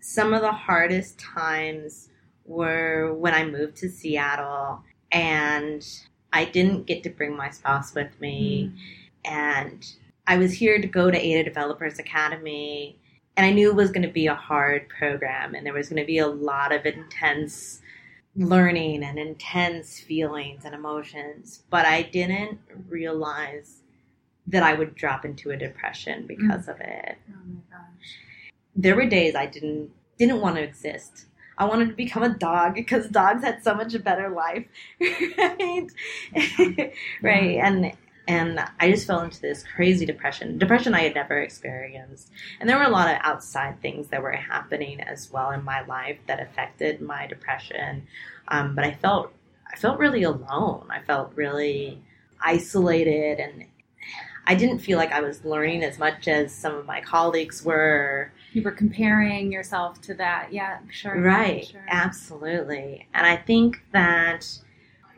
some 0.00 0.34
of 0.34 0.42
the 0.42 0.52
hardest 0.52 1.18
times 1.18 2.08
were 2.44 3.14
when 3.14 3.32
I 3.34 3.44
moved 3.44 3.76
to 3.78 3.88
Seattle 3.88 4.82
and 5.12 5.86
I 6.32 6.44
didn't 6.46 6.86
get 6.86 7.02
to 7.04 7.10
bring 7.10 7.36
my 7.36 7.50
spouse 7.50 7.94
with 7.94 8.20
me. 8.20 8.72
and 9.24 9.86
I 10.26 10.36
was 10.38 10.52
here 10.52 10.80
to 10.80 10.86
go 10.86 11.10
to 11.10 11.18
Ada 11.18 11.44
Developers 11.44 11.98
Academy, 11.98 12.98
and 13.36 13.46
I 13.46 13.50
knew 13.50 13.70
it 13.70 13.76
was 13.76 13.90
going 13.90 14.06
to 14.06 14.12
be 14.12 14.26
a 14.26 14.34
hard 14.34 14.88
program, 14.88 15.54
and 15.54 15.66
there 15.66 15.72
was 15.72 15.88
going 15.88 16.02
to 16.02 16.06
be 16.06 16.18
a 16.18 16.26
lot 16.26 16.72
of 16.72 16.86
intense 16.86 17.80
learning 18.36 19.02
and 19.04 19.18
intense 19.18 20.00
feelings 20.00 20.64
and 20.64 20.74
emotions, 20.74 21.64
but 21.70 21.84
I 21.84 22.02
didn't 22.02 22.58
realize 22.88 23.82
that 24.46 24.62
I 24.62 24.74
would 24.74 24.94
drop 24.94 25.24
into 25.24 25.50
a 25.50 25.56
depression 25.56 26.22
mm. 26.22 26.28
because 26.28 26.68
of 26.68 26.80
it. 26.80 27.18
Oh 27.30 27.44
my 27.46 27.60
gosh. 27.70 28.18
There 28.74 28.96
were 28.96 29.06
days 29.06 29.34
I 29.34 29.46
didn't 29.46 29.90
didn't 30.18 30.40
want 30.40 30.56
to 30.56 30.62
exist. 30.62 31.26
I 31.58 31.64
wanted 31.64 31.88
to 31.88 31.94
become 31.94 32.22
a 32.22 32.30
dog 32.30 32.74
because 32.74 33.08
dogs 33.08 33.44
had 33.44 33.62
so 33.62 33.74
much 33.74 34.02
better 34.02 34.30
life, 34.30 34.66
right? 35.00 35.86
right, 37.22 37.58
and 37.58 37.92
and 38.32 38.60
I 38.80 38.90
just 38.90 39.06
fell 39.06 39.20
into 39.20 39.40
this 39.40 39.62
crazy 39.74 40.06
depression. 40.06 40.56
Depression 40.58 40.94
I 40.94 41.00
had 41.02 41.14
never 41.14 41.38
experienced, 41.40 42.30
and 42.58 42.68
there 42.68 42.78
were 42.78 42.84
a 42.84 42.88
lot 42.98 43.08
of 43.12 43.18
outside 43.22 43.80
things 43.82 44.08
that 44.08 44.22
were 44.22 44.32
happening 44.32 45.00
as 45.00 45.30
well 45.30 45.50
in 45.50 45.62
my 45.64 45.80
life 45.84 46.18
that 46.26 46.40
affected 46.40 47.00
my 47.02 47.26
depression. 47.26 48.06
Um, 48.48 48.74
but 48.74 48.84
I 48.84 48.92
felt 48.94 49.32
I 49.72 49.76
felt 49.76 49.98
really 49.98 50.22
alone. 50.22 50.86
I 50.90 51.00
felt 51.00 51.32
really 51.34 52.00
isolated, 52.40 53.38
and 53.38 53.66
I 54.46 54.54
didn't 54.54 54.78
feel 54.80 54.98
like 54.98 55.12
I 55.12 55.20
was 55.20 55.44
learning 55.44 55.82
as 55.84 55.98
much 55.98 56.26
as 56.26 56.52
some 56.54 56.74
of 56.74 56.86
my 56.86 57.00
colleagues 57.00 57.62
were. 57.64 58.32
You 58.52 58.62
were 58.62 58.72
comparing 58.72 59.52
yourself 59.52 60.00
to 60.02 60.14
that. 60.14 60.52
Yeah, 60.52 60.78
sure. 60.90 61.20
Right, 61.20 61.66
Sure. 61.66 61.84
absolutely. 61.88 63.08
And 63.14 63.26
I 63.26 63.36
think 63.36 63.82
that 63.92 64.46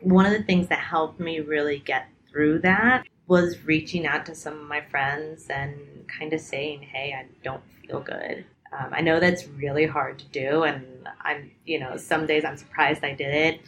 one 0.01 0.25
of 0.25 0.31
the 0.33 0.43
things 0.43 0.67
that 0.67 0.79
helped 0.79 1.19
me 1.19 1.39
really 1.39 1.79
get 1.79 2.07
through 2.35 2.59
that 2.59 3.05
was 3.27 3.63
reaching 3.63 4.05
out 4.05 4.25
to 4.25 4.35
some 4.35 4.53
of 4.59 4.67
my 4.67 4.81
friends 4.81 5.47
and 5.49 5.73
kind 6.07 6.33
of 6.33 6.41
saying, 6.41 6.81
hey, 6.81 7.15
I 7.17 7.25
don't 7.43 7.63
feel 7.81 8.01
good. 8.01 8.43
Um, 8.77 8.89
I 8.91 8.99
know 8.99 9.21
that's 9.21 9.47
really 9.47 9.85
hard 9.85 10.19
to 10.19 10.25
do, 10.25 10.63
and 10.63 10.85
I'm, 11.21 11.49
you 11.65 11.79
know, 11.79 11.95
some 11.95 12.27
days 12.27 12.43
I'm 12.43 12.57
surprised 12.57 13.05
I 13.05 13.13
did 13.13 13.33
it. 13.33 13.61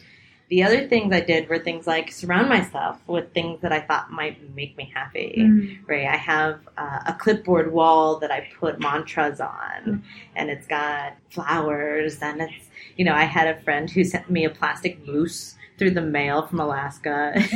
The 0.50 0.62
other 0.62 0.86
things 0.86 1.12
I 1.14 1.20
did 1.20 1.48
were 1.48 1.58
things 1.58 1.86
like 1.86 2.12
surround 2.12 2.48
myself 2.50 2.98
with 3.06 3.32
things 3.32 3.60
that 3.62 3.72
I 3.72 3.80
thought 3.80 4.10
might 4.10 4.54
make 4.54 4.76
me 4.76 4.90
happy 4.94 5.34
Mm. 5.38 5.78
right? 5.88 6.06
I 6.06 6.16
have 6.16 6.60
uh, 6.76 7.00
a 7.06 7.14
clipboard 7.14 7.72
wall 7.72 8.18
that 8.20 8.30
I 8.30 8.48
put 8.60 8.80
mantras 8.80 9.40
on, 9.40 10.02
and 10.36 10.50
it's 10.50 10.66
got 10.66 11.14
flowers, 11.30 12.18
and 12.20 12.42
it's 12.42 12.68
you 12.96 13.04
know 13.06 13.14
I 13.14 13.24
had 13.24 13.46
a 13.48 13.60
friend 13.62 13.90
who 13.90 14.04
sent 14.04 14.28
me 14.30 14.44
a 14.44 14.50
plastic 14.50 15.06
moose 15.06 15.54
through 15.78 15.92
the 15.92 16.02
mail 16.02 16.46
from 16.46 16.60
Alaska, 16.60 17.32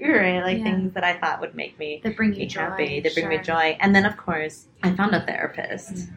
right? 0.00 0.42
Like 0.42 0.58
Yeah. 0.58 0.64
things 0.64 0.94
that 0.94 1.04
I 1.04 1.16
thought 1.18 1.40
would 1.40 1.54
make 1.54 1.78
me 1.78 2.00
That 2.04 2.16
bring 2.16 2.32
be 2.34 2.46
joy. 2.46 2.60
happy, 2.60 3.00
that 3.00 3.14
bring 3.14 3.28
me 3.28 3.38
joy, 3.38 3.76
and 3.80 3.94
then 3.94 4.04
of 4.04 4.16
course 4.16 4.66
I 4.82 4.90
found 4.94 5.14
a 5.14 5.24
therapist, 5.24 6.08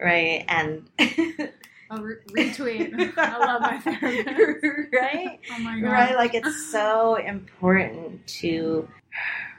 right? 0.00 0.44
And 0.48 0.88
I'll 1.90 2.02
re- 2.02 2.16
retweet. 2.30 2.92
I 3.18 3.38
love 3.38 3.62
my 3.62 3.78
therapist. 3.80 4.64
right. 4.92 5.40
Oh 5.50 5.58
my 5.58 5.80
god. 5.80 5.90
Right, 5.90 6.14
like 6.16 6.34
it's 6.34 6.70
so 6.70 7.16
important 7.16 8.26
to 8.40 8.88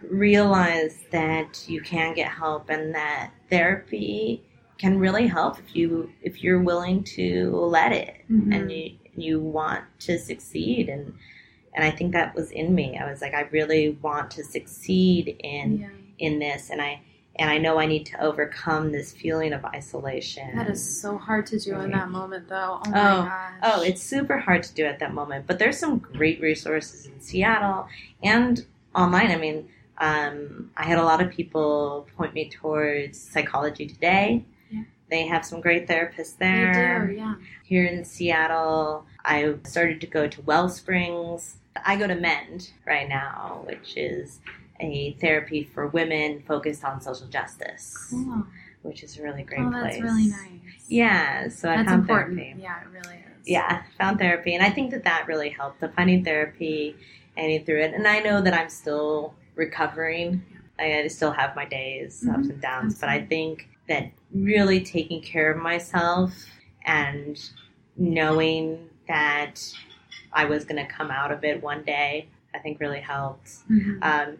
realize 0.03 0.97
that 1.11 1.65
you 1.67 1.81
can 1.81 2.13
get 2.13 2.31
help 2.31 2.69
and 2.69 2.95
that 2.95 3.31
therapy 3.49 4.41
can 4.77 4.97
really 4.97 5.27
help 5.27 5.59
if 5.59 5.75
you 5.75 6.09
if 6.21 6.41
you're 6.41 6.61
willing 6.61 7.03
to 7.03 7.51
let 7.51 7.91
it 7.91 8.15
Mhm. 8.31 8.55
and 8.55 8.71
you 8.71 8.91
you 9.21 9.39
want 9.39 9.83
to 10.01 10.17
succeed 10.19 10.89
and 10.89 11.13
and 11.73 11.85
I 11.85 11.91
think 11.91 12.13
that 12.13 12.33
was 12.35 12.49
in 12.51 12.73
me. 12.73 12.97
I 12.97 13.09
was 13.09 13.21
like 13.21 13.33
I 13.33 13.41
really 13.51 13.97
want 14.01 14.31
to 14.31 14.43
succeed 14.43 15.35
in 15.39 15.79
Yeah. 15.79 15.87
in 16.27 16.39
this 16.39 16.69
and 16.69 16.81
I 16.81 17.01
and 17.37 17.49
I 17.49 17.57
know 17.57 17.79
I 17.79 17.85
need 17.85 18.05
to 18.07 18.21
overcome 18.21 18.91
this 18.91 19.13
feeling 19.13 19.53
of 19.53 19.63
isolation. 19.63 20.57
That 20.57 20.69
is 20.69 21.01
so 21.01 21.17
hard 21.17 21.45
to 21.47 21.59
do 21.59 21.79
in 21.79 21.91
that 21.91 22.09
moment, 22.09 22.49
though. 22.49 22.81
Oh 22.85 22.89
my 22.89 22.99
Oh, 22.99 23.23
gosh. 23.23 23.53
Oh, 23.63 23.81
it's 23.81 24.01
super 24.03 24.37
hard 24.39 24.63
to 24.63 24.73
do 24.73 24.83
at 24.83 24.99
that 24.99 25.13
moment, 25.13 25.47
but 25.47 25.57
there's 25.57 25.77
some 25.79 25.99
great 25.99 26.41
resources 26.41 27.05
in 27.05 27.21
Seattle 27.21 27.87
and 28.23 28.65
online. 28.93 29.31
I 29.31 29.37
mean, 29.37 29.69
um, 29.99 30.71
I 30.75 30.83
had 30.83 30.97
a 30.97 31.03
lot 31.03 31.21
of 31.21 31.29
people 31.31 32.07
point 32.17 32.33
me 32.33 32.49
towards 32.49 33.17
Psychology 33.17 33.87
Today. 33.87 34.43
They 35.09 35.25
have 35.27 35.43
some 35.45 35.59
great 35.61 35.87
therapists 35.87 36.37
They 36.37 36.45
there. 36.45 37.07
do, 37.07 37.13
yeah. 37.13 37.35
Here 37.63 37.85
in 37.85 38.03
Seattle, 38.05 39.05
I 39.25 39.55
started 39.63 40.01
to 40.01 40.07
go 40.07 40.27
to 40.27 40.41
Wellsprings. 40.43 41.55
I 41.85 41.95
go 41.95 42.07
to 42.07 42.15
Mend 42.15 42.71
right 42.85 43.07
now, 43.09 43.61
which 43.65 43.95
is 43.97 44.39
a 44.79 45.13
therapy 45.19 45.63
for 45.73 45.87
women 45.87 46.43
focused 46.47 46.83
on 46.85 47.01
social 47.01 47.27
justice, 47.27 48.07
Cool. 48.11 48.45
which 48.83 49.03
is 49.03 49.17
a 49.17 49.23
really 49.23 49.43
great 49.43 49.61
Oh, 49.65 49.71
place. 49.71 49.93
that's 49.93 50.01
really 50.01 50.27
nice. 50.27 50.85
Yeah, 50.87 51.47
so 51.49 51.69
I 51.69 51.77
That's 51.77 51.89
found 51.89 52.01
important. 52.01 52.37
therapy 52.39 52.61
Yeah, 52.61 52.81
it 52.81 52.87
really 52.91 53.15
is. 53.17 53.47
yeah, 53.47 53.83
found 53.97 54.19
therapy, 54.19 54.53
and 54.55 54.63
I 54.63 54.69
think 54.69 54.91
that 54.91 55.03
that 55.03 55.27
really 55.27 55.49
helped. 55.49 55.79
The 55.81 55.89
finding 55.89 56.23
therapy 56.23 56.95
and 57.37 57.65
through 57.65 57.81
it, 57.81 57.93
and 57.93 58.07
I 58.07 58.19
know 58.19 58.41
that 58.41 58.53
I'm 58.53 58.69
still 58.69 59.33
recovering. 59.55 60.43
I 60.79 61.07
still 61.07 61.31
have 61.31 61.55
my 61.55 61.65
days, 61.65 62.25
ups 62.27 62.47
Mhm, 62.47 62.49
and 62.51 62.61
downs, 62.61 62.99
but 62.99 63.09
I 63.09 63.21
think 63.25 63.67
that 63.89 64.11
really 64.33 64.79
taking 64.81 65.21
care 65.21 65.51
of 65.51 65.61
myself 65.61 66.31
and 66.85 67.49
knowing 67.97 68.89
that 69.07 69.61
I 70.31 70.45
was 70.45 70.63
going 70.63 70.83
to 70.83 70.91
come 70.91 71.11
out 71.11 71.31
of 71.31 71.43
it 71.43 71.61
one 71.61 71.83
day, 71.83 72.29
I 72.53 72.59
think 72.59 72.79
really 72.79 73.01
helped. 73.01 73.67
Mhm. 73.69 73.99
Um, 74.01 74.37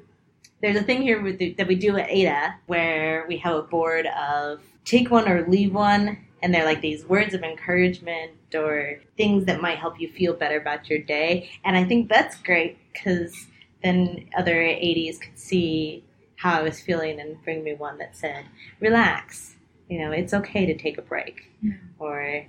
there's 0.62 0.78
a 0.78 0.84
thing 0.84 1.02
here 1.02 1.22
with 1.22 1.38
the, 1.40 1.54
that 1.54 1.68
we 1.68 1.76
do 1.76 1.98
at 1.98 2.10
Ada 2.10 2.56
where 2.68 3.26
we 3.28 3.38
have 3.38 3.56
a 3.56 3.62
board 3.62 4.08
of 4.08 4.62
take 4.86 5.10
one 5.10 5.28
or 5.28 5.48
leave 5.48 5.74
one, 5.74 6.18
and 6.42 6.54
they're 6.54 6.66
like 6.66 6.82
these 6.82 7.06
words 7.06 7.34
of 7.34 7.44
encouragement 7.44 8.32
or 8.54 9.00
things 9.18 9.46
that 9.46 9.62
might 9.62 9.78
help 9.78 10.00
you 10.00 10.08
feel 10.10 10.34
better 10.34 10.58
about 10.58 10.90
your 10.90 11.00
day. 11.00 11.50
And 11.64 11.78
I 11.78 11.84
think 11.84 12.10
that's 12.10 12.38
great 12.38 12.78
because 12.92 13.48
then 13.84 14.26
other 14.38 14.56
Adies 14.56 15.20
could 15.20 15.38
see 15.38 16.04
how 16.40 16.58
I 16.58 16.62
was 16.62 16.80
feeling 16.80 17.20
and 17.20 17.42
bring 17.44 17.66
me 17.66 17.74
one 17.74 17.98
that 17.98 18.16
said, 18.16 18.46
relax. 18.80 19.58
You 19.90 20.00
know, 20.00 20.12
it's 20.12 20.34
okay 20.34 20.66
to 20.66 20.78
take 20.78 20.98
a 20.98 21.02
break. 21.02 21.52
Yeah. 21.62 21.74
Or, 22.00 22.46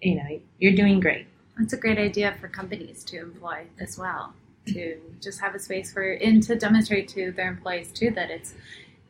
you 0.00 0.14
know, 0.14 0.40
you're 0.60 0.76
doing 0.76 1.00
great. 1.00 1.26
That's 1.58 1.72
a 1.72 1.76
great 1.76 1.98
idea 1.98 2.36
for 2.40 2.46
companies 2.46 3.02
to 3.04 3.18
employ 3.18 3.66
as 3.80 3.98
well. 3.98 4.34
To 4.68 4.96
just 5.20 5.40
have 5.40 5.56
a 5.56 5.58
space 5.58 5.92
for 5.92 6.12
and 6.12 6.40
to 6.44 6.54
demonstrate 6.54 7.08
to 7.08 7.32
their 7.32 7.48
employees 7.48 7.90
too 7.90 8.12
that 8.12 8.30
it's 8.30 8.54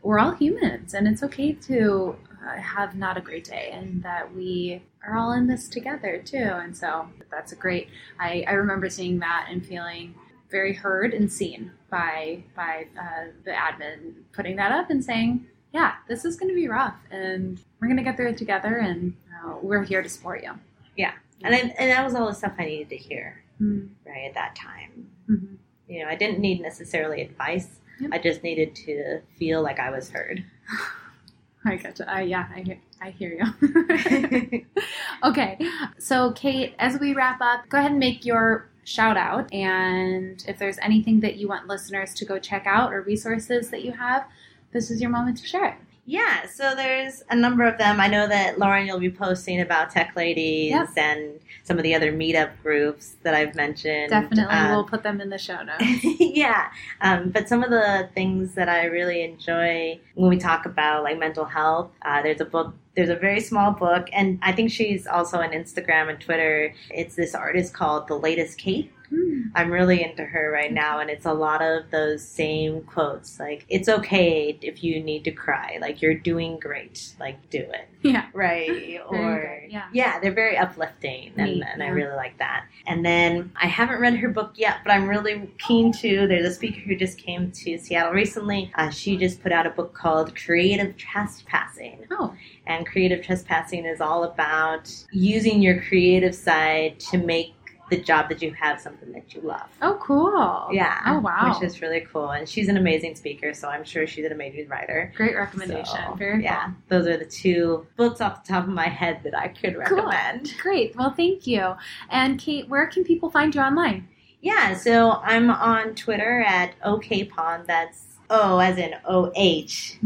we're 0.00 0.18
all 0.18 0.30
humans 0.30 0.94
and 0.94 1.06
it's 1.06 1.22
okay 1.22 1.52
to 1.52 2.16
uh, 2.42 2.56
have 2.56 2.96
not 2.96 3.18
a 3.18 3.20
great 3.20 3.44
day 3.44 3.70
and 3.70 4.02
that 4.02 4.34
we 4.34 4.82
are 5.06 5.14
all 5.14 5.32
in 5.32 5.46
this 5.46 5.68
together 5.68 6.22
too. 6.24 6.38
And 6.38 6.74
so 6.74 7.06
that's 7.30 7.52
a 7.52 7.56
great. 7.56 7.90
I, 8.18 8.44
I 8.48 8.52
remember 8.52 8.88
seeing 8.88 9.18
that 9.18 9.48
and 9.50 9.64
feeling 9.64 10.14
very 10.50 10.72
heard 10.72 11.12
and 11.12 11.30
seen 11.30 11.72
by 11.92 12.42
by 12.56 12.86
uh, 12.98 13.26
the 13.44 13.52
admin 13.52 14.14
putting 14.32 14.56
that 14.56 14.72
up 14.72 14.90
and 14.90 15.04
saying, 15.04 15.46
yeah, 15.72 15.92
this 16.08 16.24
is 16.24 16.34
going 16.36 16.48
to 16.48 16.54
be 16.56 16.66
rough 16.66 16.96
and 17.12 17.60
we're 17.80 17.86
going 17.86 17.98
to 17.98 18.02
get 18.02 18.16
through 18.16 18.30
it 18.30 18.38
together 18.38 18.78
and 18.78 19.14
uh, 19.44 19.54
we're 19.62 19.84
here 19.84 20.02
to 20.02 20.08
support 20.08 20.42
you. 20.42 20.52
Yeah, 20.96 21.12
and, 21.42 21.54
I, 21.54 21.58
and 21.78 21.90
that 21.92 22.04
was 22.04 22.14
all 22.16 22.26
the 22.26 22.34
stuff 22.34 22.54
I 22.58 22.64
needed 22.64 22.88
to 22.90 22.96
hear, 22.96 23.44
Mm-hmm. 23.60 24.10
right, 24.10 24.24
at 24.26 24.34
that 24.34 24.56
time. 24.56 25.06
Mhm. 25.30 25.56
You 25.86 26.02
know, 26.02 26.08
I 26.10 26.16
didn't 26.16 26.40
need 26.40 26.60
necessarily 26.60 27.20
advice. 27.22 27.68
Yep. 28.00 28.10
I 28.12 28.18
just 28.18 28.42
needed 28.42 28.74
to 28.86 29.20
feel 29.38 29.62
like 29.62 29.78
I 29.78 29.90
was 29.90 30.10
heard. 30.10 30.42
I 31.64 31.76
gotcha. 31.76 32.10
I, 32.10 32.22
yeah, 32.22 32.48
I 32.56 32.60
hear, 32.62 32.78
I 33.00 33.10
hear 33.10 33.38
you. 33.38 34.66
okay, 35.24 35.58
so 35.98 36.32
Kate, 36.32 36.74
as 36.80 36.98
we 36.98 37.14
wrap 37.14 37.40
up, 37.40 37.68
go 37.68 37.78
ahead 37.78 37.90
and 37.92 38.00
make 38.00 38.24
your 38.24 38.68
shout 38.84 39.16
out. 39.16 39.52
And 39.52 40.44
if 40.48 40.58
there's 40.58 40.78
anything 40.82 41.20
that 41.20 41.36
you 41.36 41.48
want 41.48 41.68
listeners 41.68 42.14
to 42.14 42.24
go 42.24 42.38
check 42.38 42.64
out 42.66 42.92
or 42.92 43.02
resources 43.02 43.70
that 43.70 43.84
you 43.84 43.92
have, 43.92 44.26
this 44.72 44.90
is 44.90 45.00
your 45.00 45.10
moment 45.10 45.38
to 45.38 45.46
share 45.46 45.66
it. 45.66 45.74
yeah, 46.04 46.46
so 46.52 46.74
there's 46.74 47.22
a 47.30 47.36
number 47.36 47.64
of 47.64 47.78
them. 47.78 48.00
I 48.00 48.08
know 48.08 48.26
that 48.26 48.58
Lauren, 48.58 48.86
you'll 48.86 48.98
be 48.98 49.10
posting 49.10 49.60
about 49.60 49.90
Tech 49.90 50.16
Ladies 50.16 50.70
Yep. 50.72 50.88
and 50.96 51.38
some 51.62 51.76
of 51.78 51.84
the 51.84 51.94
other 51.94 52.12
meetup 52.12 52.50
groups 52.62 53.14
that 53.22 53.34
I've 53.34 53.54
mentioned. 53.54 54.10
Definitely, 54.10 54.52
Um, 54.52 54.70
we'll 54.72 54.82
put 54.84 55.04
them 55.04 55.20
in 55.20 55.30
the 55.30 55.38
show 55.38 55.62
notes. 55.70 55.84
yeah, 56.18 56.72
um, 57.02 57.30
but 57.30 57.48
some 57.48 57.62
of 57.62 57.70
the 57.70 58.08
things 58.14 58.54
that 58.54 58.68
I 58.68 58.86
really 58.86 59.22
enjoy 59.22 60.00
when 60.14 60.28
we 60.28 60.38
talk 60.38 60.66
about 60.66 61.04
like 61.04 61.18
mental 61.20 61.44
health, 61.44 61.90
uh, 62.02 62.20
there's 62.22 62.40
a 62.40 62.46
book. 62.46 62.74
There's 62.94 63.08
a 63.08 63.16
very 63.16 63.40
small 63.40 63.72
book, 63.72 64.08
and 64.12 64.38
I 64.42 64.52
think 64.52 64.70
she's 64.70 65.06
also 65.06 65.38
on 65.38 65.50
Instagram 65.52 66.10
and 66.10 66.20
Twitter. 66.20 66.74
It's 66.90 67.14
this 67.14 67.34
artist 67.34 67.72
called 67.72 68.06
The 68.06 68.18
Latest 68.18 68.58
Kate. 68.58 68.92
Hmm. 69.12 69.40
I'm 69.54 69.70
really 69.70 70.02
into 70.02 70.24
her 70.24 70.50
right 70.50 70.72
now, 70.72 71.00
and 71.00 71.10
it's 71.10 71.26
a 71.26 71.32
lot 71.34 71.60
of 71.60 71.90
those 71.90 72.26
same 72.26 72.80
quotes 72.82 73.38
like, 73.38 73.66
it's 73.68 73.88
okay 73.88 74.58
if 74.62 74.82
you 74.82 75.02
need 75.02 75.24
to 75.24 75.30
cry, 75.30 75.76
like, 75.82 76.00
you're 76.00 76.14
doing 76.14 76.58
great, 76.58 77.12
like, 77.20 77.50
do 77.50 77.58
it, 77.58 77.88
Yeah. 78.02 78.26
right? 78.32 79.00
or, 79.06 79.60
good, 79.70 79.78
yeah. 79.92 80.18
they're 80.20 80.32
very 80.32 80.56
uplifting, 80.56 81.32
and, 81.36 81.56
Neat, 81.56 81.64
and 81.70 81.82
I 81.82 81.88
really 81.88 82.16
like 82.16 82.38
that. 82.38 82.64
And 82.86 83.04
then 83.04 83.52
I 83.60 83.66
haven't 83.66 84.00
read 84.00 84.16
her 84.16 84.28
book 84.28 84.52
yet, 84.54 84.78
but 84.84 84.92
I'm 84.92 85.06
really 85.06 85.50
keen 85.58 85.92
to. 85.94 86.26
There's 86.26 86.46
a 86.46 86.54
speaker 86.54 86.80
who 86.80 86.96
just 86.96 87.18
came 87.18 87.50
to 87.52 87.78
Seattle 87.78 88.12
recently. 88.12 88.72
Uh, 88.76 88.88
she 88.90 89.18
just 89.18 89.42
put 89.42 89.52
out 89.52 89.66
a 89.66 89.70
book 89.70 89.92
called 89.92 90.34
Creative 90.34 90.96
Trespassing. 90.96 92.06
Oh, 92.10 92.34
And 92.66 92.86
creative 92.86 93.22
trespassing 93.22 93.84
is 93.84 94.00
all 94.00 94.24
about 94.24 94.90
using 95.12 95.60
your 95.60 95.80
creative 95.82 96.34
side 96.34 96.98
to 97.10 97.18
make 97.18 97.54
the 97.92 98.02
job 98.02 98.28
that 98.30 98.40
you 98.40 98.52
have 98.54 98.80
something 98.80 99.12
that 99.12 99.34
you 99.34 99.42
love. 99.42 99.68
oh, 99.82 99.98
cool. 100.00 100.68
Yeah. 100.72 100.98
Oh, 101.06 101.18
wow. 101.20 101.52
Which 101.52 101.68
is 101.68 101.82
really 101.82 102.06
cool. 102.12 102.30
And 102.30 102.48
she's 102.48 102.68
an 102.68 102.76
amazing 102.78 103.14
speaker, 103.16 103.52
so 103.52 103.68
I'm 103.68 103.84
sure 103.84 104.06
she's 104.06 104.24
an 104.24 104.32
amazing 104.32 104.68
writer. 104.68 105.12
Great 105.14 105.36
recommendation. 105.36 105.98
So, 106.08 106.14
Very 106.14 106.42
yeah. 106.42 106.72
Those 106.88 107.06
are 107.06 107.18
the 107.18 107.26
two 107.26 107.86
books 107.96 108.20
off 108.22 108.44
the 108.44 108.52
top 108.52 108.64
of 108.64 108.70
my 108.70 108.88
head 108.88 109.20
that 109.24 109.38
I 109.38 109.48
could 109.48 109.76
recommend. 109.76 110.50
cool. 110.50 110.60
Great. 110.62 110.96
Well, 110.96 111.12
thank 111.14 111.46
you. 111.46 111.74
And 112.08 112.38
Kate, 112.38 112.68
where 112.68 112.86
can 112.86 113.04
people 113.04 113.30
find 113.30 113.54
you 113.54 113.60
online? 113.60 114.08
Yeah, 114.40 114.74
so 114.74 115.12
I'm 115.22 115.50
on 115.50 115.94
Twitter 115.94 116.40
at 116.40 116.74
OhKPond. 116.80 117.66
That's 117.66 118.06
O 118.30 118.58
as 118.58 118.78
in 118.78 118.94
O 119.04 119.30
H 119.36 119.98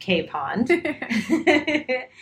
K 0.00 0.24
Pond. 0.24 0.68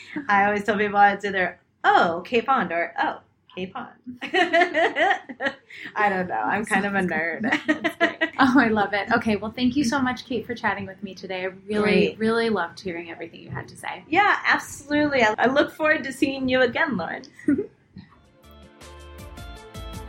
I 0.28 0.44
always 0.44 0.64
tell 0.64 0.76
people 0.76 1.00
it's 1.00 1.24
either 1.24 1.58
O 1.82 2.22
K 2.24 2.42
Pond 2.42 2.70
or 2.70 2.92
O 3.02 3.18
I 5.96 6.08
don't 6.08 6.28
know. 6.28 6.34
I'm 6.34 6.64
kind 6.66 6.84
of 6.86 6.94
a 6.94 7.00
nerd. 7.00 8.12
Oh, 8.38 8.60
I 8.60 8.68
love 8.68 8.92
it. 8.92 9.10
Okay, 9.12 9.36
well, 9.36 9.50
thank 9.50 9.76
you 9.76 9.84
so 9.84 9.98
much, 9.98 10.26
Kate, 10.26 10.44
for 10.44 10.54
chatting 10.54 10.84
with 10.84 11.02
me 11.02 11.14
today. 11.14 11.44
I 11.44 11.52
really, 11.66 11.80
Great. 11.80 12.18
really 12.18 12.50
loved 12.50 12.78
hearing 12.78 13.10
everything 13.10 13.40
you 13.40 13.48
had 13.48 13.66
to 13.68 13.76
say. 13.76 14.04
yeah, 14.08 14.40
absolutely. 14.46 15.22
I 15.22 15.34
I 15.38 15.46
look 15.46 15.72
forward 15.72 16.04
to 16.04 16.12
seeing 16.12 16.46
you 16.46 16.60
again, 16.60 16.98
Lauren. 16.98 17.22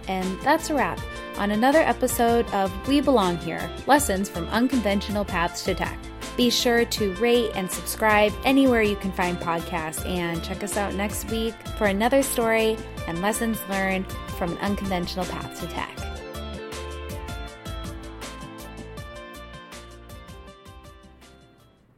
And 0.07 0.39
that's 0.41 0.69
a 0.69 0.73
wrap 0.73 0.99
on 1.37 1.51
another 1.51 1.79
episode 1.79 2.45
of 2.53 2.71
We 2.87 3.01
Belong 3.01 3.37
Here 3.39 3.69
Lessons 3.87 4.29
from 4.29 4.47
Unconventional 4.47 5.25
Paths 5.25 5.63
to 5.65 5.75
Tech. 5.75 5.97
Be 6.37 6.51
sure 6.51 6.85
to 6.85 7.13
rate 7.15 7.51
and 7.55 7.69
subscribe 7.69 8.31
anywhere 8.45 8.83
you 8.83 8.95
can 8.95 9.11
find 9.11 9.39
podcasts 9.39 10.05
and 10.07 10.43
check 10.43 10.63
us 10.63 10.77
out 10.77 10.93
next 10.93 11.29
week 11.31 11.55
for 11.79 11.87
another 11.87 12.21
story 12.21 12.77
and 13.07 13.23
lessons 13.23 13.59
learned 13.69 14.05
from 14.37 14.51
an 14.51 14.57
unconventional 14.59 15.25
path 15.25 15.59
to 15.59 15.67
tech. 15.67 16.16